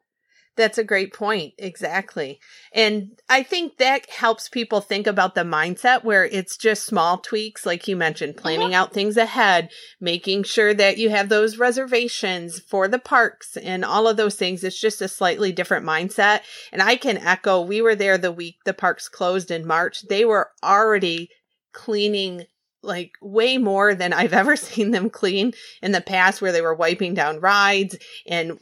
That's 0.57 0.77
a 0.77 0.83
great 0.83 1.13
point. 1.13 1.53
Exactly. 1.57 2.39
And 2.73 3.17
I 3.29 3.41
think 3.41 3.77
that 3.77 4.09
helps 4.09 4.49
people 4.49 4.81
think 4.81 5.07
about 5.07 5.33
the 5.33 5.41
mindset 5.41 6.03
where 6.03 6.25
it's 6.25 6.57
just 6.57 6.85
small 6.85 7.19
tweaks, 7.19 7.65
like 7.65 7.87
you 7.87 7.95
mentioned, 7.95 8.35
planning 8.35 8.73
out 8.73 8.93
things 8.93 9.15
ahead, 9.15 9.69
making 10.01 10.43
sure 10.43 10.73
that 10.73 10.97
you 10.97 11.09
have 11.09 11.29
those 11.29 11.57
reservations 11.57 12.59
for 12.59 12.89
the 12.89 12.99
parks 12.99 13.55
and 13.55 13.85
all 13.85 14.09
of 14.09 14.17
those 14.17 14.35
things. 14.35 14.63
It's 14.63 14.79
just 14.79 15.01
a 15.01 15.07
slightly 15.07 15.53
different 15.53 15.85
mindset. 15.85 16.41
And 16.73 16.81
I 16.81 16.97
can 16.97 17.17
echo, 17.17 17.61
we 17.61 17.81
were 17.81 17.95
there 17.95 18.17
the 18.17 18.31
week 18.31 18.57
the 18.65 18.73
parks 18.73 19.07
closed 19.07 19.51
in 19.51 19.65
March. 19.65 20.01
They 20.09 20.25
were 20.25 20.49
already 20.61 21.29
cleaning 21.71 22.45
like 22.83 23.11
way 23.21 23.57
more 23.57 23.95
than 23.95 24.11
I've 24.11 24.33
ever 24.41 24.55
seen 24.55 24.91
them 24.91 25.09
clean 25.09 25.53
in 25.81 25.91
the 25.91 26.01
past, 26.01 26.41
where 26.41 26.51
they 26.51 26.61
were 26.61 26.75
wiping 26.75 27.13
down 27.13 27.39
rides 27.39 27.95
and 28.27 28.59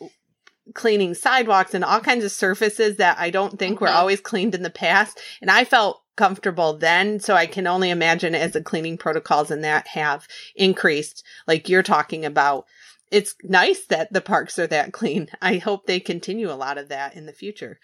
cleaning 0.74 1.14
sidewalks 1.14 1.74
and 1.74 1.84
all 1.84 2.00
kinds 2.00 2.24
of 2.24 2.32
surfaces 2.32 2.98
that 2.98 3.18
I 3.20 3.30
don't 3.30 3.58
think 3.60 3.80
were 3.82 3.88
Mhm. 3.88 3.96
always 3.96 4.20
cleaned 4.22 4.56
in 4.56 4.64
the 4.64 4.70
past. 4.70 5.20
And 5.42 5.50
I 5.50 5.64
felt 5.66 6.02
comfortable 6.16 6.74
then. 6.78 7.20
So 7.20 7.36
I 7.36 7.46
can 7.48 7.66
only 7.66 7.90
imagine 7.90 8.36
as 8.36 8.52
the 8.52 8.62
cleaning 8.62 8.98
protocols 8.98 9.50
and 9.52 9.64
that 9.64 9.88
have 9.90 10.28
increased, 10.56 11.24
like 11.48 11.70
you're 11.70 11.84
talking 11.84 12.26
about. 12.26 12.66
It's 13.12 13.36
nice 13.44 13.86
that 13.88 14.14
the 14.14 14.22
parks 14.22 14.60
are 14.60 14.68
that 14.68 14.94
clean. 14.94 15.30
I 15.42 15.58
hope 15.58 15.86
they 15.86 16.00
continue 16.00 16.52
a 16.52 16.54
lot 16.54 16.78
of 16.78 16.90
that 16.90 17.16
in 17.16 17.26
the 17.26 17.34
future. 17.34 17.80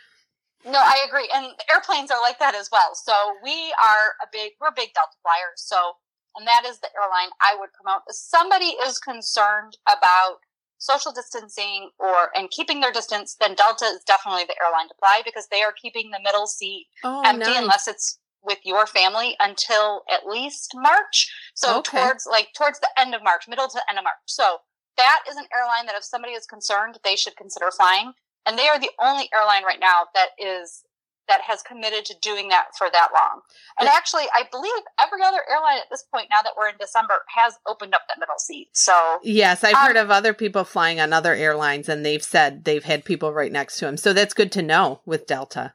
No, 0.66 0.80
I 0.80 1.06
agree. 1.08 1.30
And 1.34 1.54
airplanes 1.72 2.12
are 2.12 2.22
like 2.22 2.40
that 2.40 2.56
as 2.56 2.70
well. 2.72 2.96
So 2.96 3.14
we 3.44 3.74
are 3.82 4.16
a 4.22 4.28
big, 4.32 4.54
we're 4.60 4.72
big 4.72 4.94
Delta 4.94 5.16
flyers. 5.22 5.58
So, 5.62 5.94
and 6.36 6.48
that 6.48 6.66
is 6.66 6.80
the 6.80 6.90
airline 6.96 7.30
I 7.40 7.56
would 7.58 7.70
promote. 7.74 8.02
If 8.08 8.16
somebody 8.16 8.76
is 8.86 9.00
concerned 9.00 9.78
about 9.88 10.40
social 10.78 11.12
distancing 11.12 11.90
or, 12.00 12.30
and 12.36 12.50
keeping 12.52 12.80
their 12.80 12.92
distance, 12.92 13.36
then 13.40 13.56
Delta 13.56 13.86
is 13.86 14.04
definitely 14.06 14.44
the 14.44 14.56
airline 14.64 14.88
to 14.88 14.96
fly 15.00 15.22
because 15.26 15.48
they 15.50 15.62
are 15.64 15.74
keeping 15.74 16.12
the 16.12 16.20
middle 16.24 16.48
seat 16.48 16.88
Oh, 17.04 17.24
empty 17.26 17.52
nice. 17.52 17.58
unless 17.62 17.88
it's 17.88 18.20
with 18.44 18.60
your 18.64 18.86
family 18.86 19.36
until 19.40 20.04
at 20.12 20.28
least 20.28 20.74
March. 20.76 21.32
So 21.56 21.80
Okay. 21.80 22.00
towards 22.00 22.28
like 22.30 22.50
towards 22.56 22.80
the 22.80 22.90
end 22.98 23.16
of 23.16 23.24
March, 23.24 23.48
middle 23.48 23.68
to 23.68 23.82
end 23.90 23.98
of 23.98 24.04
March. 24.04 24.16
So 24.28 24.58
that 24.98 25.24
is 25.30 25.36
an 25.36 25.46
airline 25.56 25.88
that 25.88 25.96
if 25.96 26.04
somebody 26.04 26.34
is 26.34 26.46
concerned, 26.46 27.00
they 27.04 27.16
should 27.16 27.36
consider 27.36 27.72
flying. 27.72 28.14
And 28.46 28.58
they 28.60 28.68
are 28.68 28.80
the 28.80 28.92
only 29.02 29.30
airline 29.34 29.64
right 29.64 29.80
now 29.80 30.04
that 30.14 30.30
is 30.38 30.84
that 31.28 31.42
has 31.42 31.62
committed 31.62 32.06
to 32.06 32.16
doing 32.22 32.50
that 32.50 32.68
for 32.78 32.88
that 32.92 33.10
long. 33.14 33.42
And 33.80 33.90
actually, 33.90 34.26
I 34.34 34.44
believe 34.52 34.72
every 35.00 35.22
other 35.24 35.42
airline 35.50 35.78
at 35.78 35.90
this 35.90 36.04
point, 36.14 36.28
now 36.30 36.42
that 36.44 36.54
we're 36.58 36.70
in 36.70 36.76
December, 36.80 37.16
has 37.36 37.56
opened 37.68 37.94
up 37.94 38.02
that 38.08 38.20
middle 38.20 38.38
seat. 38.38 38.70
So 38.74 39.20
Yes, 39.24 39.64
I've 39.64 39.76
Um, 39.76 39.88
heard 39.88 39.98
of 39.98 40.12
other 40.12 40.34
people 40.34 40.64
flying 40.64 41.00
on 41.00 41.14
other 41.14 41.34
airlines 41.34 41.90
and 41.90 42.06
they've 42.06 42.24
said 42.24 42.66
they've 42.66 42.84
had 42.84 43.06
people 43.06 43.34
right 43.34 43.52
next 43.52 43.80
to 43.80 43.86
them. 43.86 43.98
So 43.98 44.14
that's 44.14 44.34
good 44.34 44.52
to 44.54 44.62
know 44.62 45.02
with 45.06 45.28
Delta. 45.28 45.74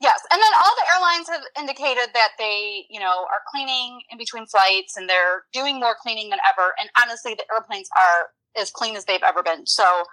Yes, 0.00 0.20
and 0.30 0.40
then 0.40 0.52
all 0.54 0.74
the 0.76 0.92
airlines 0.94 1.28
have 1.28 1.42
indicated 1.58 2.14
that 2.14 2.30
they, 2.38 2.86
you 2.88 3.00
know, 3.00 3.26
are 3.26 3.42
cleaning 3.52 4.00
in 4.10 4.18
between 4.18 4.46
flights 4.46 4.96
and 4.96 5.08
they're 5.08 5.42
doing 5.52 5.80
more 5.80 5.96
cleaning 6.00 6.30
than 6.30 6.38
ever. 6.48 6.72
And 6.80 6.88
honestly, 7.02 7.34
the 7.34 7.44
airplanes 7.52 7.88
are 7.98 8.30
as 8.60 8.70
clean 8.70 8.94
as 8.94 9.06
they've 9.06 9.22
ever 9.26 9.42
been. 9.42 9.66
So, 9.66 10.04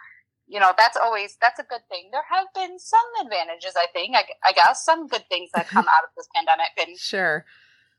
you 0.48 0.60
know, 0.60 0.72
that's 0.78 0.98
always 0.98 1.38
that's 1.42 1.60
a 1.60 1.64
good 1.64 1.82
thing. 1.90 2.10
There 2.12 2.24
have 2.30 2.48
been 2.54 2.78
some 2.80 3.00
advantages, 3.26 3.74
I 3.76 3.88
think. 3.94 4.16
I, 4.16 4.24
I 4.44 4.52
guess 4.54 4.84
some 4.86 5.08
good 5.08 5.24
things 5.30 5.50
that 5.54 5.68
come 5.68 5.86
out 5.88 6.04
of 6.04 6.10
this 6.16 6.28
pandemic, 6.36 6.68
and 6.88 6.98
Sure. 6.98 7.46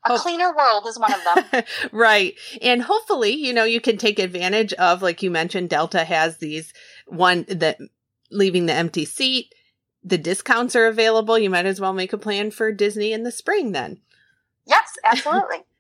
a 0.05 0.13
Oh. 0.13 0.19
cleaner 0.19 0.55
world 0.57 0.85
is 0.87 0.99
one 0.99 1.13
of 1.13 1.21
them. 1.51 1.65
right. 1.93 2.35
And 2.63 2.83
hopefully, 2.83 3.31
you 3.33 3.53
know, 3.53 3.65
you 3.65 3.81
can 3.81 3.97
take 3.97 4.19
advantage 4.19 4.73
of, 4.75 5.03
like 5.03 5.23
you 5.23 5.31
mentioned, 5.31 5.71
Delta 5.71 6.05
has 6.05 6.39
these 6.39 6.73
one 7.09 7.45
that 7.49 7.79
leaving 8.31 8.67
the 8.67 8.73
empty 8.75 9.05
seat. 9.05 9.53
The 10.05 10.19
discounts 10.19 10.77
are 10.77 10.87
available. 10.87 11.37
You 11.39 11.51
might 11.51 11.67
as 11.67 11.81
well 11.81 11.93
make 11.93 12.13
a 12.13 12.19
plan 12.19 12.53
for 12.53 12.71
Disney 12.71 13.13
in 13.13 13.25
the 13.25 13.33
spring 13.33 13.73
then. 13.73 14.01
yes, 14.67 14.93
absolutely. 15.05 15.65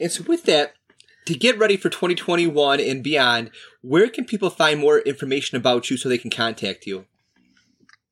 And 0.00 0.10
so, 0.12 0.22
with 0.22 0.44
that, 0.44 0.74
to 1.26 1.34
get 1.34 1.58
ready 1.58 1.76
for 1.76 1.90
2021 1.90 2.78
and 2.80 3.02
beyond, 3.02 3.50
where 3.88 4.10
can 4.10 4.26
people 4.26 4.50
find 4.50 4.78
more 4.78 4.98
information 4.98 5.56
about 5.56 5.88
you 5.88 5.96
so 5.96 6.10
they 6.10 6.18
can 6.18 6.30
contact 6.30 6.86
you? 6.86 7.06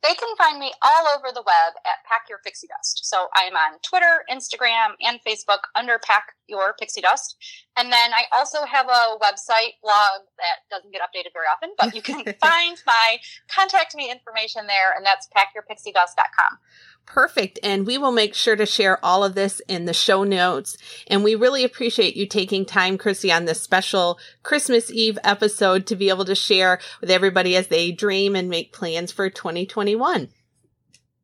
They 0.03 0.15
can 0.15 0.37
find 0.39 0.59
me 0.59 0.73
all 0.83 1.05
over 1.17 1.29
the 1.35 1.43
web 1.43 1.75
at 1.85 2.01
Pack 2.09 2.31
Your 2.31 2.39
Pixie 2.39 2.69
Dust. 2.69 3.01
So 3.05 3.27
I'm 3.35 3.55
on 3.55 3.79
Twitter, 3.83 4.25
Instagram, 4.31 4.95
and 5.03 5.21
Facebook 5.27 5.69
under 5.75 5.99
Pack 5.99 6.33
Your 6.49 6.75
Pixie 6.79 7.01
Dust. 7.03 7.37
And 7.77 7.93
then 7.93 8.15
I 8.15 8.25
also 8.35 8.65
have 8.65 8.87
a 8.87 9.19
website 9.21 9.77
blog 9.83 10.25
that 10.39 10.65
doesn't 10.71 10.93
get 10.93 11.03
updated 11.03 11.35
very 11.35 11.47
often, 11.53 11.71
but 11.77 11.95
you 11.95 12.01
can 12.01 12.25
find 12.41 12.81
my 12.87 13.19
contact 13.49 13.95
me 13.97 14.11
information 14.11 14.67
there, 14.67 14.95
and 14.97 15.05
that's 15.05 15.29
packyourpixiedust.com. 15.37 16.59
Perfect. 17.07 17.59
And 17.62 17.87
we 17.87 17.97
will 17.97 18.12
make 18.12 18.35
sure 18.35 18.57
to 18.57 18.66
share 18.66 19.03
all 19.05 19.25
of 19.25 19.35
this 19.35 19.61
in 19.69 19.85
the 19.85 19.95
show 19.95 20.25
notes. 20.25 20.77
And 21.07 21.23
we 21.23 21.35
really 21.35 21.64
appreciate 21.64 22.16
you 22.16 22.27
taking 22.27 22.66
time, 22.66 22.99
Christy, 22.99 23.31
on 23.33 23.45
this 23.45 23.62
special 23.62 24.19
Christmas 24.42 24.90
Eve 24.90 25.19
episode 25.23 25.87
to 25.87 25.97
be 25.97 26.09
able 26.09 26.25
to 26.25 26.35
share 26.35 26.81
with 27.01 27.11
everybody 27.11 27.57
as 27.57 27.69
they 27.69 27.92
dream 27.92 28.35
and 28.35 28.51
make 28.51 28.73
plans 28.73 29.12
for 29.12 29.31
2021. 29.31 30.29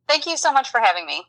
Thank 0.07 0.25
you 0.25 0.37
so 0.37 0.51
much 0.51 0.69
for 0.69 0.79
having 0.79 1.05
me. 1.05 1.23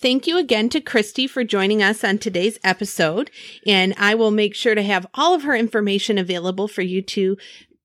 Thank 0.00 0.26
you 0.26 0.36
again 0.36 0.68
to 0.70 0.80
Christy 0.80 1.28
for 1.28 1.44
joining 1.44 1.82
us 1.82 2.02
on 2.02 2.18
today's 2.18 2.58
episode. 2.64 3.30
And 3.66 3.94
I 3.96 4.14
will 4.14 4.32
make 4.32 4.54
sure 4.54 4.74
to 4.74 4.82
have 4.82 5.06
all 5.14 5.32
of 5.32 5.44
her 5.44 5.54
information 5.54 6.18
available 6.18 6.66
for 6.66 6.82
you 6.82 7.02
to 7.02 7.36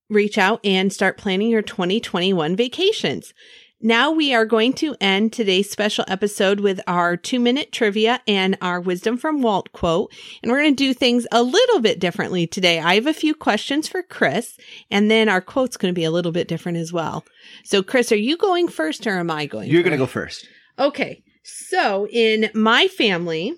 reach 0.09 0.37
out 0.37 0.59
and 0.65 0.91
start 0.91 1.17
planning 1.17 1.49
your 1.49 1.61
2021 1.61 2.55
vacations. 2.55 3.33
Now 3.79 4.09
we 4.09 4.33
are 4.33 4.45
going 4.45 4.73
to 4.73 4.95
end 4.99 5.31
today's 5.31 5.69
special 5.69 6.03
episode 6.07 6.59
with 6.59 6.79
our 6.87 7.15
two 7.15 7.39
minute 7.39 7.71
trivia 7.71 8.21
and 8.27 8.57
our 8.59 8.81
wisdom 8.81 9.17
from 9.17 9.43
Walt 9.43 9.71
quote. 9.71 10.11
And 10.41 10.51
we're 10.51 10.63
going 10.63 10.75
to 10.75 10.83
do 10.83 10.95
things 10.95 11.27
a 11.31 11.43
little 11.43 11.79
bit 11.79 11.99
differently 11.99 12.47
today. 12.47 12.79
I 12.79 12.95
have 12.95 13.05
a 13.05 13.13
few 13.13 13.35
questions 13.35 13.87
for 13.87 14.01
Kris 14.01 14.57
and 14.89 15.11
then 15.11 15.29
our 15.29 15.41
quote's 15.41 15.77
going 15.77 15.93
to 15.93 15.99
be 15.99 16.05
a 16.05 16.11
little 16.11 16.31
bit 16.31 16.47
different 16.47 16.79
as 16.79 16.91
well. 16.91 17.23
So 17.63 17.83
Kris, 17.83 18.11
are 18.11 18.15
you 18.15 18.35
going 18.35 18.67
first 18.67 19.05
or 19.05 19.19
am 19.19 19.29
I 19.29 19.45
going? 19.45 19.69
You're 19.69 19.83
going 19.83 19.91
to 19.91 19.97
go 19.97 20.07
first. 20.07 20.47
Okay. 20.79 21.23
So 21.43 22.07
in 22.07 22.49
my 22.55 22.87
family, 22.87 23.53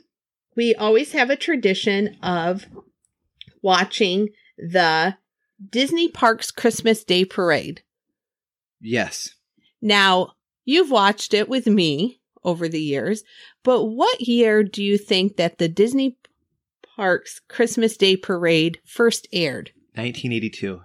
we 0.57 0.75
always 0.75 1.13
have 1.13 1.29
a 1.29 1.37
tradition 1.37 2.17
of 2.21 2.65
watching 3.61 4.29
the 4.57 5.15
Disney 5.69 6.09
Parks 6.09 6.51
Christmas 6.51 7.05
Day 7.05 7.23
Parade. 7.23 7.83
Yes. 8.81 9.35
Now, 9.81 10.33
you've 10.65 10.91
watched 10.91 11.33
it 11.33 11.47
with 11.49 11.67
me 11.67 12.19
over 12.43 12.67
the 12.67 12.81
years, 12.81 13.23
but 13.63 13.85
what 13.85 14.21
year 14.21 14.63
do 14.63 14.83
you 14.83 14.97
think 14.97 15.37
that 15.37 15.57
the 15.57 15.67
Disney 15.67 16.17
Parks 16.95 17.39
Christmas 17.47 17.97
Day 17.97 18.15
Parade 18.17 18.79
first 18.85 19.27
aired? 19.33 19.71
1982. 19.95 20.81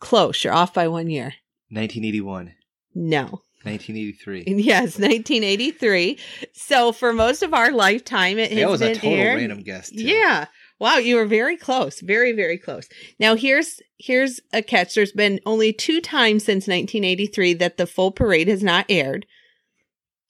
Close, 0.00 0.44
you're 0.44 0.52
off 0.52 0.74
by 0.74 0.88
one 0.88 1.08
year. 1.08 1.34
1981. 1.70 2.54
No. 2.94 3.42
1983. 3.62 4.44
Yes, 4.62 4.98
1983. 4.98 6.18
So 6.52 6.92
for 6.92 7.12
most 7.12 7.42
of 7.42 7.54
our 7.54 7.72
lifetime, 7.72 8.38
it 8.38 8.50
has 8.52 8.60
That 8.60 8.70
was 8.70 8.82
a 8.82 8.94
total 8.94 9.10
aired. 9.12 9.36
random 9.38 9.62
guess. 9.62 9.90
Too. 9.90 10.02
Yeah. 10.04 10.46
Wow, 10.84 10.98
you 10.98 11.16
were 11.16 11.24
very 11.24 11.56
close. 11.56 12.00
Very, 12.00 12.32
very 12.32 12.58
close. 12.58 12.90
Now 13.18 13.36
here's 13.36 13.80
here's 13.96 14.38
a 14.52 14.60
catch. 14.60 14.94
There's 14.94 15.12
been 15.12 15.40
only 15.46 15.72
two 15.72 16.02
times 16.02 16.44
since 16.44 16.68
1983 16.68 17.54
that 17.54 17.78
the 17.78 17.86
full 17.86 18.12
parade 18.12 18.48
has 18.48 18.62
not 18.62 18.84
aired. 18.90 19.24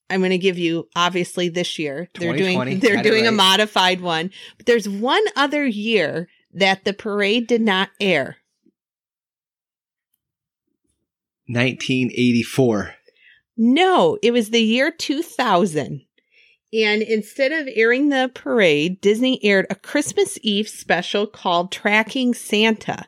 I'm 0.09 0.21
going 0.21 0.29
to 0.29 0.37
give 0.37 0.57
you 0.57 0.87
obviously 0.95 1.49
this 1.49 1.77
year. 1.77 2.07
They're 2.17 2.37
doing 2.37 2.79
they're 2.79 3.03
doing 3.03 3.27
a 3.27 3.33
modified 3.33 3.99
one. 3.99 4.31
But 4.55 4.65
there's 4.65 4.87
one 4.87 5.23
other 5.35 5.65
year 5.65 6.29
that 6.53 6.85
the 6.85 6.93
parade 6.93 7.47
did 7.47 7.61
not 7.61 7.89
air. 7.99 8.37
1984. 11.49 12.95
No, 13.57 14.17
it 14.23 14.31
was 14.31 14.51
the 14.51 14.61
year 14.61 14.89
2000. 14.89 16.05
And 16.75 17.01
instead 17.01 17.53
of 17.53 17.69
airing 17.73 18.09
the 18.09 18.29
parade, 18.33 18.99
Disney 18.99 19.43
aired 19.45 19.65
a 19.69 19.75
Christmas 19.75 20.37
Eve 20.41 20.67
special 20.67 21.25
called 21.25 21.71
Tracking 21.71 22.33
Santa. 22.33 23.05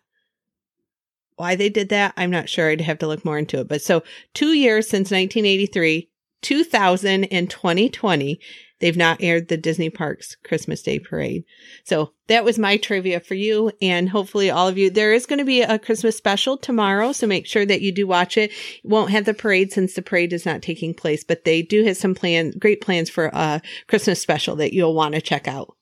Why 1.36 1.56
they 1.56 1.68
did 1.68 1.90
that, 1.90 2.14
I'm 2.16 2.32
not 2.32 2.48
sure. 2.48 2.70
I'd 2.70 2.82
have 2.82 3.00
to 3.00 3.08
look 3.08 3.26
more 3.26 3.38
into 3.38 3.60
it. 3.60 3.68
But 3.68 3.82
so, 3.82 4.04
two 4.34 4.54
years 4.54 4.88
since 4.88 5.12
1983, 5.12 6.10
2000, 6.42 7.26
and 7.26 7.50
2020, 7.50 8.40
they've 8.80 8.98
not 8.98 9.22
aired 9.22 9.48
the 9.48 9.58
Disney 9.58 9.90
Parks 9.90 10.36
Christmas 10.44 10.82
Day 10.82 11.00
Parade. 11.00 11.44
So, 11.84 12.14
that 12.28 12.44
was 12.44 12.60
my 12.60 12.76
trivia 12.78 13.20
for 13.22 13.36
you. 13.36 13.72
And 13.82 14.10
hopefully, 14.10 14.50
all 14.50 14.68
of 14.68 14.78
you, 14.78 14.90
there 14.90 15.14
is 15.14 15.26
going 15.26 15.40
to 15.40 15.46
be 15.46 15.62
a 15.62 15.80
Christmas 15.80 16.18
special 16.18 16.58
tomorrow. 16.58 17.12
So, 17.12 17.26
make 17.28 17.46
sure 17.46 17.66
that 17.66 17.82
you 17.82 17.92
do 17.92 18.06
watch 18.08 18.38
it 18.38 18.52
won't 18.84 19.12
have 19.12 19.26
the 19.26 19.34
parade 19.34 19.72
since 19.72 19.94
the 19.94 20.02
parade 20.02 20.34
is 20.34 20.46
not 20.46 20.62
taking 20.62 20.94
place, 20.94 21.24
but 21.24 21.46
they 21.46 21.62
do 21.62 21.84
have 21.86 21.98
some 21.98 22.16
plan, 22.16 22.52
great 22.60 22.82
plans 22.82 23.10
for 23.10 23.28
a 23.34 23.62
Christmas 23.88 24.22
special 24.22 24.56
that 24.58 24.74
you'll 24.74 24.94
want 24.96 25.16
to 25.16 25.22
check 25.22 25.48
out. 25.48 25.74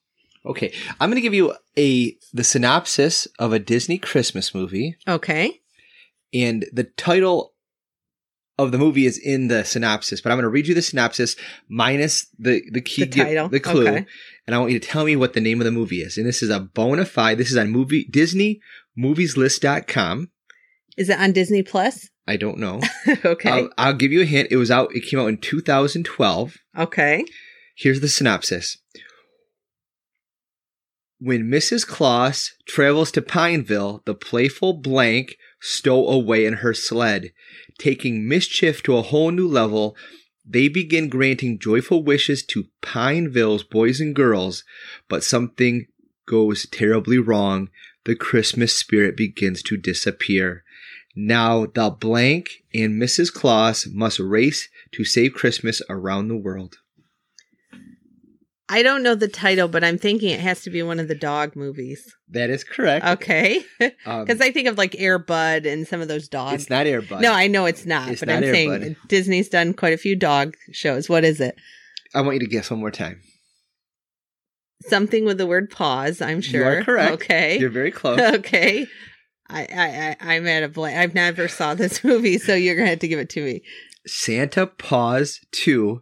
Okay, 0.46 0.72
I'm 1.00 1.10
going 1.10 1.16
to 1.16 1.22
give 1.22 1.34
you 1.34 1.56
a 1.76 2.16
the 2.32 2.44
synopsis 2.44 3.28
of 3.40 3.52
a 3.52 3.58
Disney 3.58 3.98
Christmas 3.98 4.54
movie, 4.54 4.96
Okay. 5.08 5.62
and 6.32 6.68
the 6.72 6.84
title 6.84 7.55
of 8.58 8.72
the 8.72 8.78
movie 8.78 9.06
is 9.06 9.18
in 9.18 9.48
the 9.50 9.64
synopsis. 9.66 10.22
But 10.22 10.32
I'm 10.32 10.38
going 10.38 10.44
to 10.44 10.50
read 10.50 10.68
you 10.68 10.74
the 10.74 10.82
synopsis 10.82 11.36
minus 11.68 12.28
the 12.40 12.62
the 12.72 12.82
key 12.82 13.04
The 13.06 13.24
title. 13.24 13.50
the 13.50 13.60
clue, 13.60 13.88
Okay. 13.88 14.06
and 14.48 14.56
I 14.56 14.60
want 14.60 14.72
you 14.72 14.80
to 14.80 14.88
tell 14.88 15.04
me 15.06 15.16
what 15.16 15.34
the 15.34 15.42
name 15.42 15.60
of 15.62 15.66
the 15.66 15.72
movie 15.72 16.02
is. 16.02 16.18
And 16.18 16.26
this 16.26 16.42
is 16.42 16.50
a 16.50 16.60
bona 16.60 17.06
fide. 17.06 17.38
This 17.38 17.52
is 17.52 17.58
on 17.58 17.70
movie 17.70 18.06
Disney 18.06 18.62
Movieslist.com. 18.98 20.30
Is 20.98 21.10
it 21.10 21.20
on 21.20 21.34
Disney 21.34 21.64
Plus? 21.64 22.10
I 22.28 22.38
don't 22.38 22.58
know. 22.58 22.82
okay. 23.26 23.50
I'll, 23.50 23.70
I'll 23.78 23.94
give 23.94 24.12
you 24.12 24.22
a 24.22 24.26
hint. 24.26 24.48
It 24.50 24.56
was 24.58 24.72
out. 24.72 24.96
It 24.96 25.02
came 25.02 25.20
out 25.20 25.28
in 25.28 25.38
2012. 25.38 26.56
okay. 26.78 27.26
Here's 27.78 28.00
the 28.00 28.08
synopsis. 28.08 28.78
When 31.20 31.44
Mrs. 31.50 31.86
Claus 31.86 32.54
travels 32.68 33.12
to 33.12 33.22
Pineville, 33.22 34.02
the 34.06 34.16
playful 34.16 34.74
Blank 34.74 35.36
stow 35.60 36.08
away 36.08 36.46
in 36.46 36.56
her 36.56 36.74
sled. 36.74 37.32
Taking 37.78 38.28
mischief 38.28 38.84
to 38.84 38.98
a 38.98 39.02
whole 39.02 39.32
new 39.32 39.48
level, 39.48 39.96
they 40.48 40.68
begin 40.68 41.10
granting 41.10 41.60
joyful 41.60 42.04
wishes 42.04 42.44
to 42.48 42.68
Pineville's 42.82 43.64
boys 43.64 44.00
and 44.00 44.16
girls, 44.16 44.64
but 45.10 45.24
something 45.24 45.88
goes 46.28 46.68
terribly 46.70 47.18
wrong. 47.18 47.70
The 48.06 48.16
Christmas 48.16 48.78
spirit 48.78 49.18
begins 49.18 49.64
to 49.64 49.78
disappear. 49.78 50.64
Now 51.16 51.66
the 51.66 51.90
Blank 51.90 52.50
and 52.74 53.02
Mrs. 53.02 53.34
Claus 53.34 53.88
must 53.92 54.20
race 54.20 54.70
to 54.92 55.06
save 55.06 55.34
Christmas 55.34 55.82
around 55.90 56.28
the 56.28 56.36
world. 56.36 56.78
I 58.68 58.82
don't 58.82 59.04
know 59.04 59.14
the 59.14 59.28
title, 59.28 59.68
but 59.68 59.84
I'm 59.84 59.98
thinking 60.00 60.32
it 60.32 60.40
has 60.40 60.62
to 60.64 60.72
be 60.72 60.82
one 60.82 61.00
of 61.00 61.08
the 61.08 61.14
dog 61.16 61.56
movies. 61.56 62.16
That 62.30 62.50
is 62.50 62.64
correct. 62.64 63.06
Okay. 63.06 63.64
Um, 64.08 64.26
Because 64.26 64.42
I 64.42 64.52
think 64.52 64.68
of 64.68 64.78
like 64.78 64.96
Air 65.00 65.20
Bud 65.20 65.66
and 65.66 65.88
some 65.88 66.02
of 66.02 66.08
those 66.08 66.28
dogs. 66.28 66.64
it's 66.64 66.70
not 66.70 66.88
Air 66.88 67.02
Bud. 67.04 67.22
no, 67.22 67.32
I 67.34 67.48
know 67.48 67.66
it's 67.66 67.86
not, 67.86 68.10
It's 68.10 68.22
but 68.22 68.30
not 68.30 68.38
I'm 68.38 68.44
Air 68.46 68.54
saying 68.54 68.70
Bud. 68.70 68.96
Disney's 69.08 69.50
done 69.50 69.74
quite 69.74 69.94
a 69.94 69.98
few 69.98 70.16
dog 70.16 70.56
shows. 70.72 71.08
What 71.10 71.24
is 71.24 71.40
it? 71.42 71.56
I 72.16 72.22
want 72.22 72.36
you 72.36 72.40
to 72.42 72.48
guess 72.48 72.72
one 72.72 72.80
more 72.80 72.92
time. 72.92 73.22
Something 74.88 75.26
with 75.26 75.38
the 75.38 75.48
word 75.48 75.70
Paws, 75.70 76.22
I'm 76.22 76.42
sure. 76.42 76.62
You 76.74 76.80
are 76.80 76.84
correct. 76.84 77.14
Okay. 77.14 77.60
You're 77.60 77.70
very 77.70 77.92
close. 77.92 78.20
okay. 78.36 78.88
I, 79.50 79.62
I, 79.62 80.18
I, 80.30 80.36
I'm 80.36 80.48
at 80.48 80.64
a 80.64 80.70
blank. 80.70 80.98
I've 80.98 81.14
never 81.16 81.48
saw 81.48 81.74
this 81.76 82.04
movie, 82.04 82.38
so 82.38 82.54
you're 82.56 82.76
going 82.76 82.86
to 82.88 82.92
have 82.92 83.00
to 83.00 83.08
give 83.08 83.20
it 83.20 83.30
to 83.32 83.44
me. 83.44 83.62
Santa 84.08 84.68
Paws 84.68 85.40
2, 85.52 86.02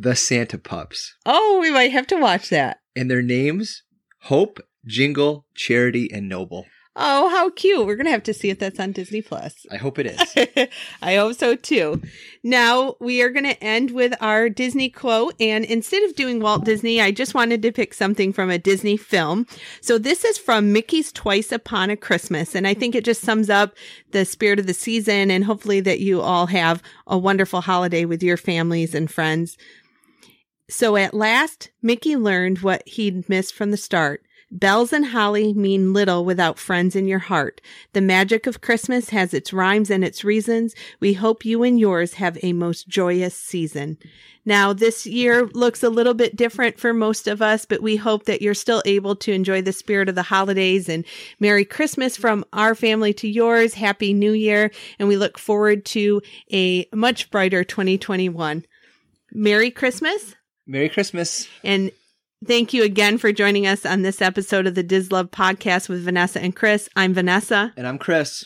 The 0.00 0.14
Santa 0.14 0.58
Pups. 0.58 1.16
Oh, 1.26 1.58
we 1.60 1.72
might 1.72 1.90
have 1.90 2.06
to 2.06 2.16
watch 2.16 2.50
that. 2.50 2.78
And 2.94 3.10
their 3.10 3.20
names 3.20 3.82
Hope, 4.22 4.60
Jingle, 4.86 5.44
Charity, 5.56 6.08
and 6.12 6.28
Noble. 6.28 6.66
Oh, 7.00 7.28
how 7.28 7.50
cute. 7.50 7.86
We're 7.86 7.94
going 7.94 8.06
to 8.06 8.12
have 8.12 8.24
to 8.24 8.34
see 8.34 8.50
if 8.50 8.58
that's 8.58 8.80
on 8.80 8.90
Disney 8.90 9.22
Plus. 9.22 9.64
I 9.70 9.76
hope 9.76 10.00
it 10.00 10.06
is. 10.06 10.68
I 11.02 11.14
hope 11.14 11.36
so 11.36 11.54
too. 11.54 12.02
Now 12.42 12.96
we 12.98 13.22
are 13.22 13.30
going 13.30 13.44
to 13.44 13.62
end 13.62 13.92
with 13.92 14.14
our 14.20 14.48
Disney 14.48 14.90
quote. 14.90 15.34
And 15.38 15.64
instead 15.64 16.02
of 16.02 16.16
doing 16.16 16.40
Walt 16.40 16.64
Disney, 16.64 17.00
I 17.00 17.12
just 17.12 17.34
wanted 17.34 17.62
to 17.62 17.70
pick 17.70 17.94
something 17.94 18.32
from 18.32 18.50
a 18.50 18.58
Disney 18.58 18.96
film. 18.96 19.46
So 19.80 19.96
this 19.96 20.24
is 20.24 20.38
from 20.38 20.72
Mickey's 20.72 21.12
Twice 21.12 21.52
Upon 21.52 21.90
a 21.90 21.96
Christmas. 21.96 22.56
And 22.56 22.66
I 22.66 22.74
think 22.74 22.96
it 22.96 23.04
just 23.04 23.22
sums 23.22 23.48
up 23.48 23.76
the 24.10 24.24
spirit 24.24 24.58
of 24.58 24.66
the 24.66 24.74
season 24.74 25.30
and 25.30 25.44
hopefully 25.44 25.78
that 25.80 26.00
you 26.00 26.20
all 26.20 26.46
have 26.46 26.82
a 27.06 27.16
wonderful 27.16 27.60
holiday 27.60 28.06
with 28.06 28.24
your 28.24 28.36
families 28.36 28.92
and 28.92 29.08
friends. 29.08 29.56
So 30.70 30.96
at 30.96 31.14
last, 31.14 31.70
Mickey 31.80 32.16
learned 32.16 32.58
what 32.58 32.86
he'd 32.86 33.28
missed 33.28 33.54
from 33.54 33.70
the 33.70 33.76
start. 33.76 34.22
Bells 34.50 34.94
and 34.94 35.06
holly 35.06 35.52
mean 35.52 35.92
little 35.92 36.24
without 36.24 36.58
friends 36.58 36.96
in 36.96 37.06
your 37.06 37.18
heart. 37.18 37.60
The 37.92 38.00
magic 38.00 38.46
of 38.46 38.62
Christmas 38.62 39.10
has 39.10 39.34
its 39.34 39.52
rhymes 39.52 39.90
and 39.90 40.02
its 40.02 40.24
reasons. 40.24 40.74
We 41.00 41.12
hope 41.12 41.44
you 41.44 41.62
and 41.62 41.78
yours 41.78 42.14
have 42.14 42.38
a 42.42 42.54
most 42.54 42.88
joyous 42.88 43.34
season. 43.34 43.98
Now, 44.46 44.72
this 44.72 45.06
year 45.06 45.46
looks 45.48 45.82
a 45.82 45.90
little 45.90 46.14
bit 46.14 46.34
different 46.34 46.80
for 46.80 46.94
most 46.94 47.28
of 47.28 47.42
us, 47.42 47.66
but 47.66 47.82
we 47.82 47.96
hope 47.96 48.24
that 48.24 48.40
you're 48.40 48.54
still 48.54 48.82
able 48.86 49.14
to 49.16 49.32
enjoy 49.32 49.60
the 49.60 49.72
spirit 49.72 50.08
of 50.08 50.14
the 50.14 50.22
holidays 50.22 50.88
and 50.88 51.04
Merry 51.38 51.66
Christmas 51.66 52.16
from 52.16 52.46
our 52.54 52.74
family 52.74 53.12
to 53.14 53.28
yours. 53.28 53.74
Happy 53.74 54.14
New 54.14 54.32
Year. 54.32 54.70
And 54.98 55.08
we 55.08 55.18
look 55.18 55.38
forward 55.38 55.84
to 55.86 56.22
a 56.50 56.88
much 56.94 57.30
brighter 57.30 57.64
2021. 57.64 58.64
Merry 59.32 59.70
Christmas. 59.70 60.34
Merry 60.68 60.90
Christmas. 60.90 61.48
And 61.64 61.90
thank 62.46 62.74
you 62.74 62.84
again 62.84 63.16
for 63.16 63.32
joining 63.32 63.66
us 63.66 63.86
on 63.86 64.02
this 64.02 64.20
episode 64.20 64.66
of 64.66 64.74
the 64.74 64.84
DisLove 64.84 65.30
podcast 65.30 65.88
with 65.88 66.04
Vanessa 66.04 66.40
and 66.40 66.54
Kris. 66.54 66.88
I'm 66.94 67.14
Vanessa. 67.14 67.72
And 67.76 67.88
I'm 67.88 67.98
Kris. 67.98 68.44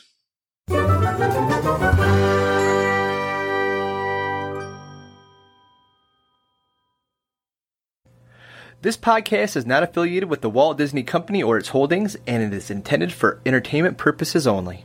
This 8.82 8.96
podcast 8.96 9.56
is 9.56 9.66
not 9.66 9.82
affiliated 9.82 10.28
with 10.28 10.40
the 10.40 10.50
Walt 10.50 10.78
Disney 10.78 11.02
Company 11.02 11.42
or 11.42 11.56
its 11.56 11.68
holdings, 11.68 12.16
and 12.26 12.42
it 12.42 12.52
is 12.56 12.70
intended 12.70 13.12
for 13.12 13.40
entertainment 13.46 13.96
purposes 13.96 14.46
only. 14.46 14.84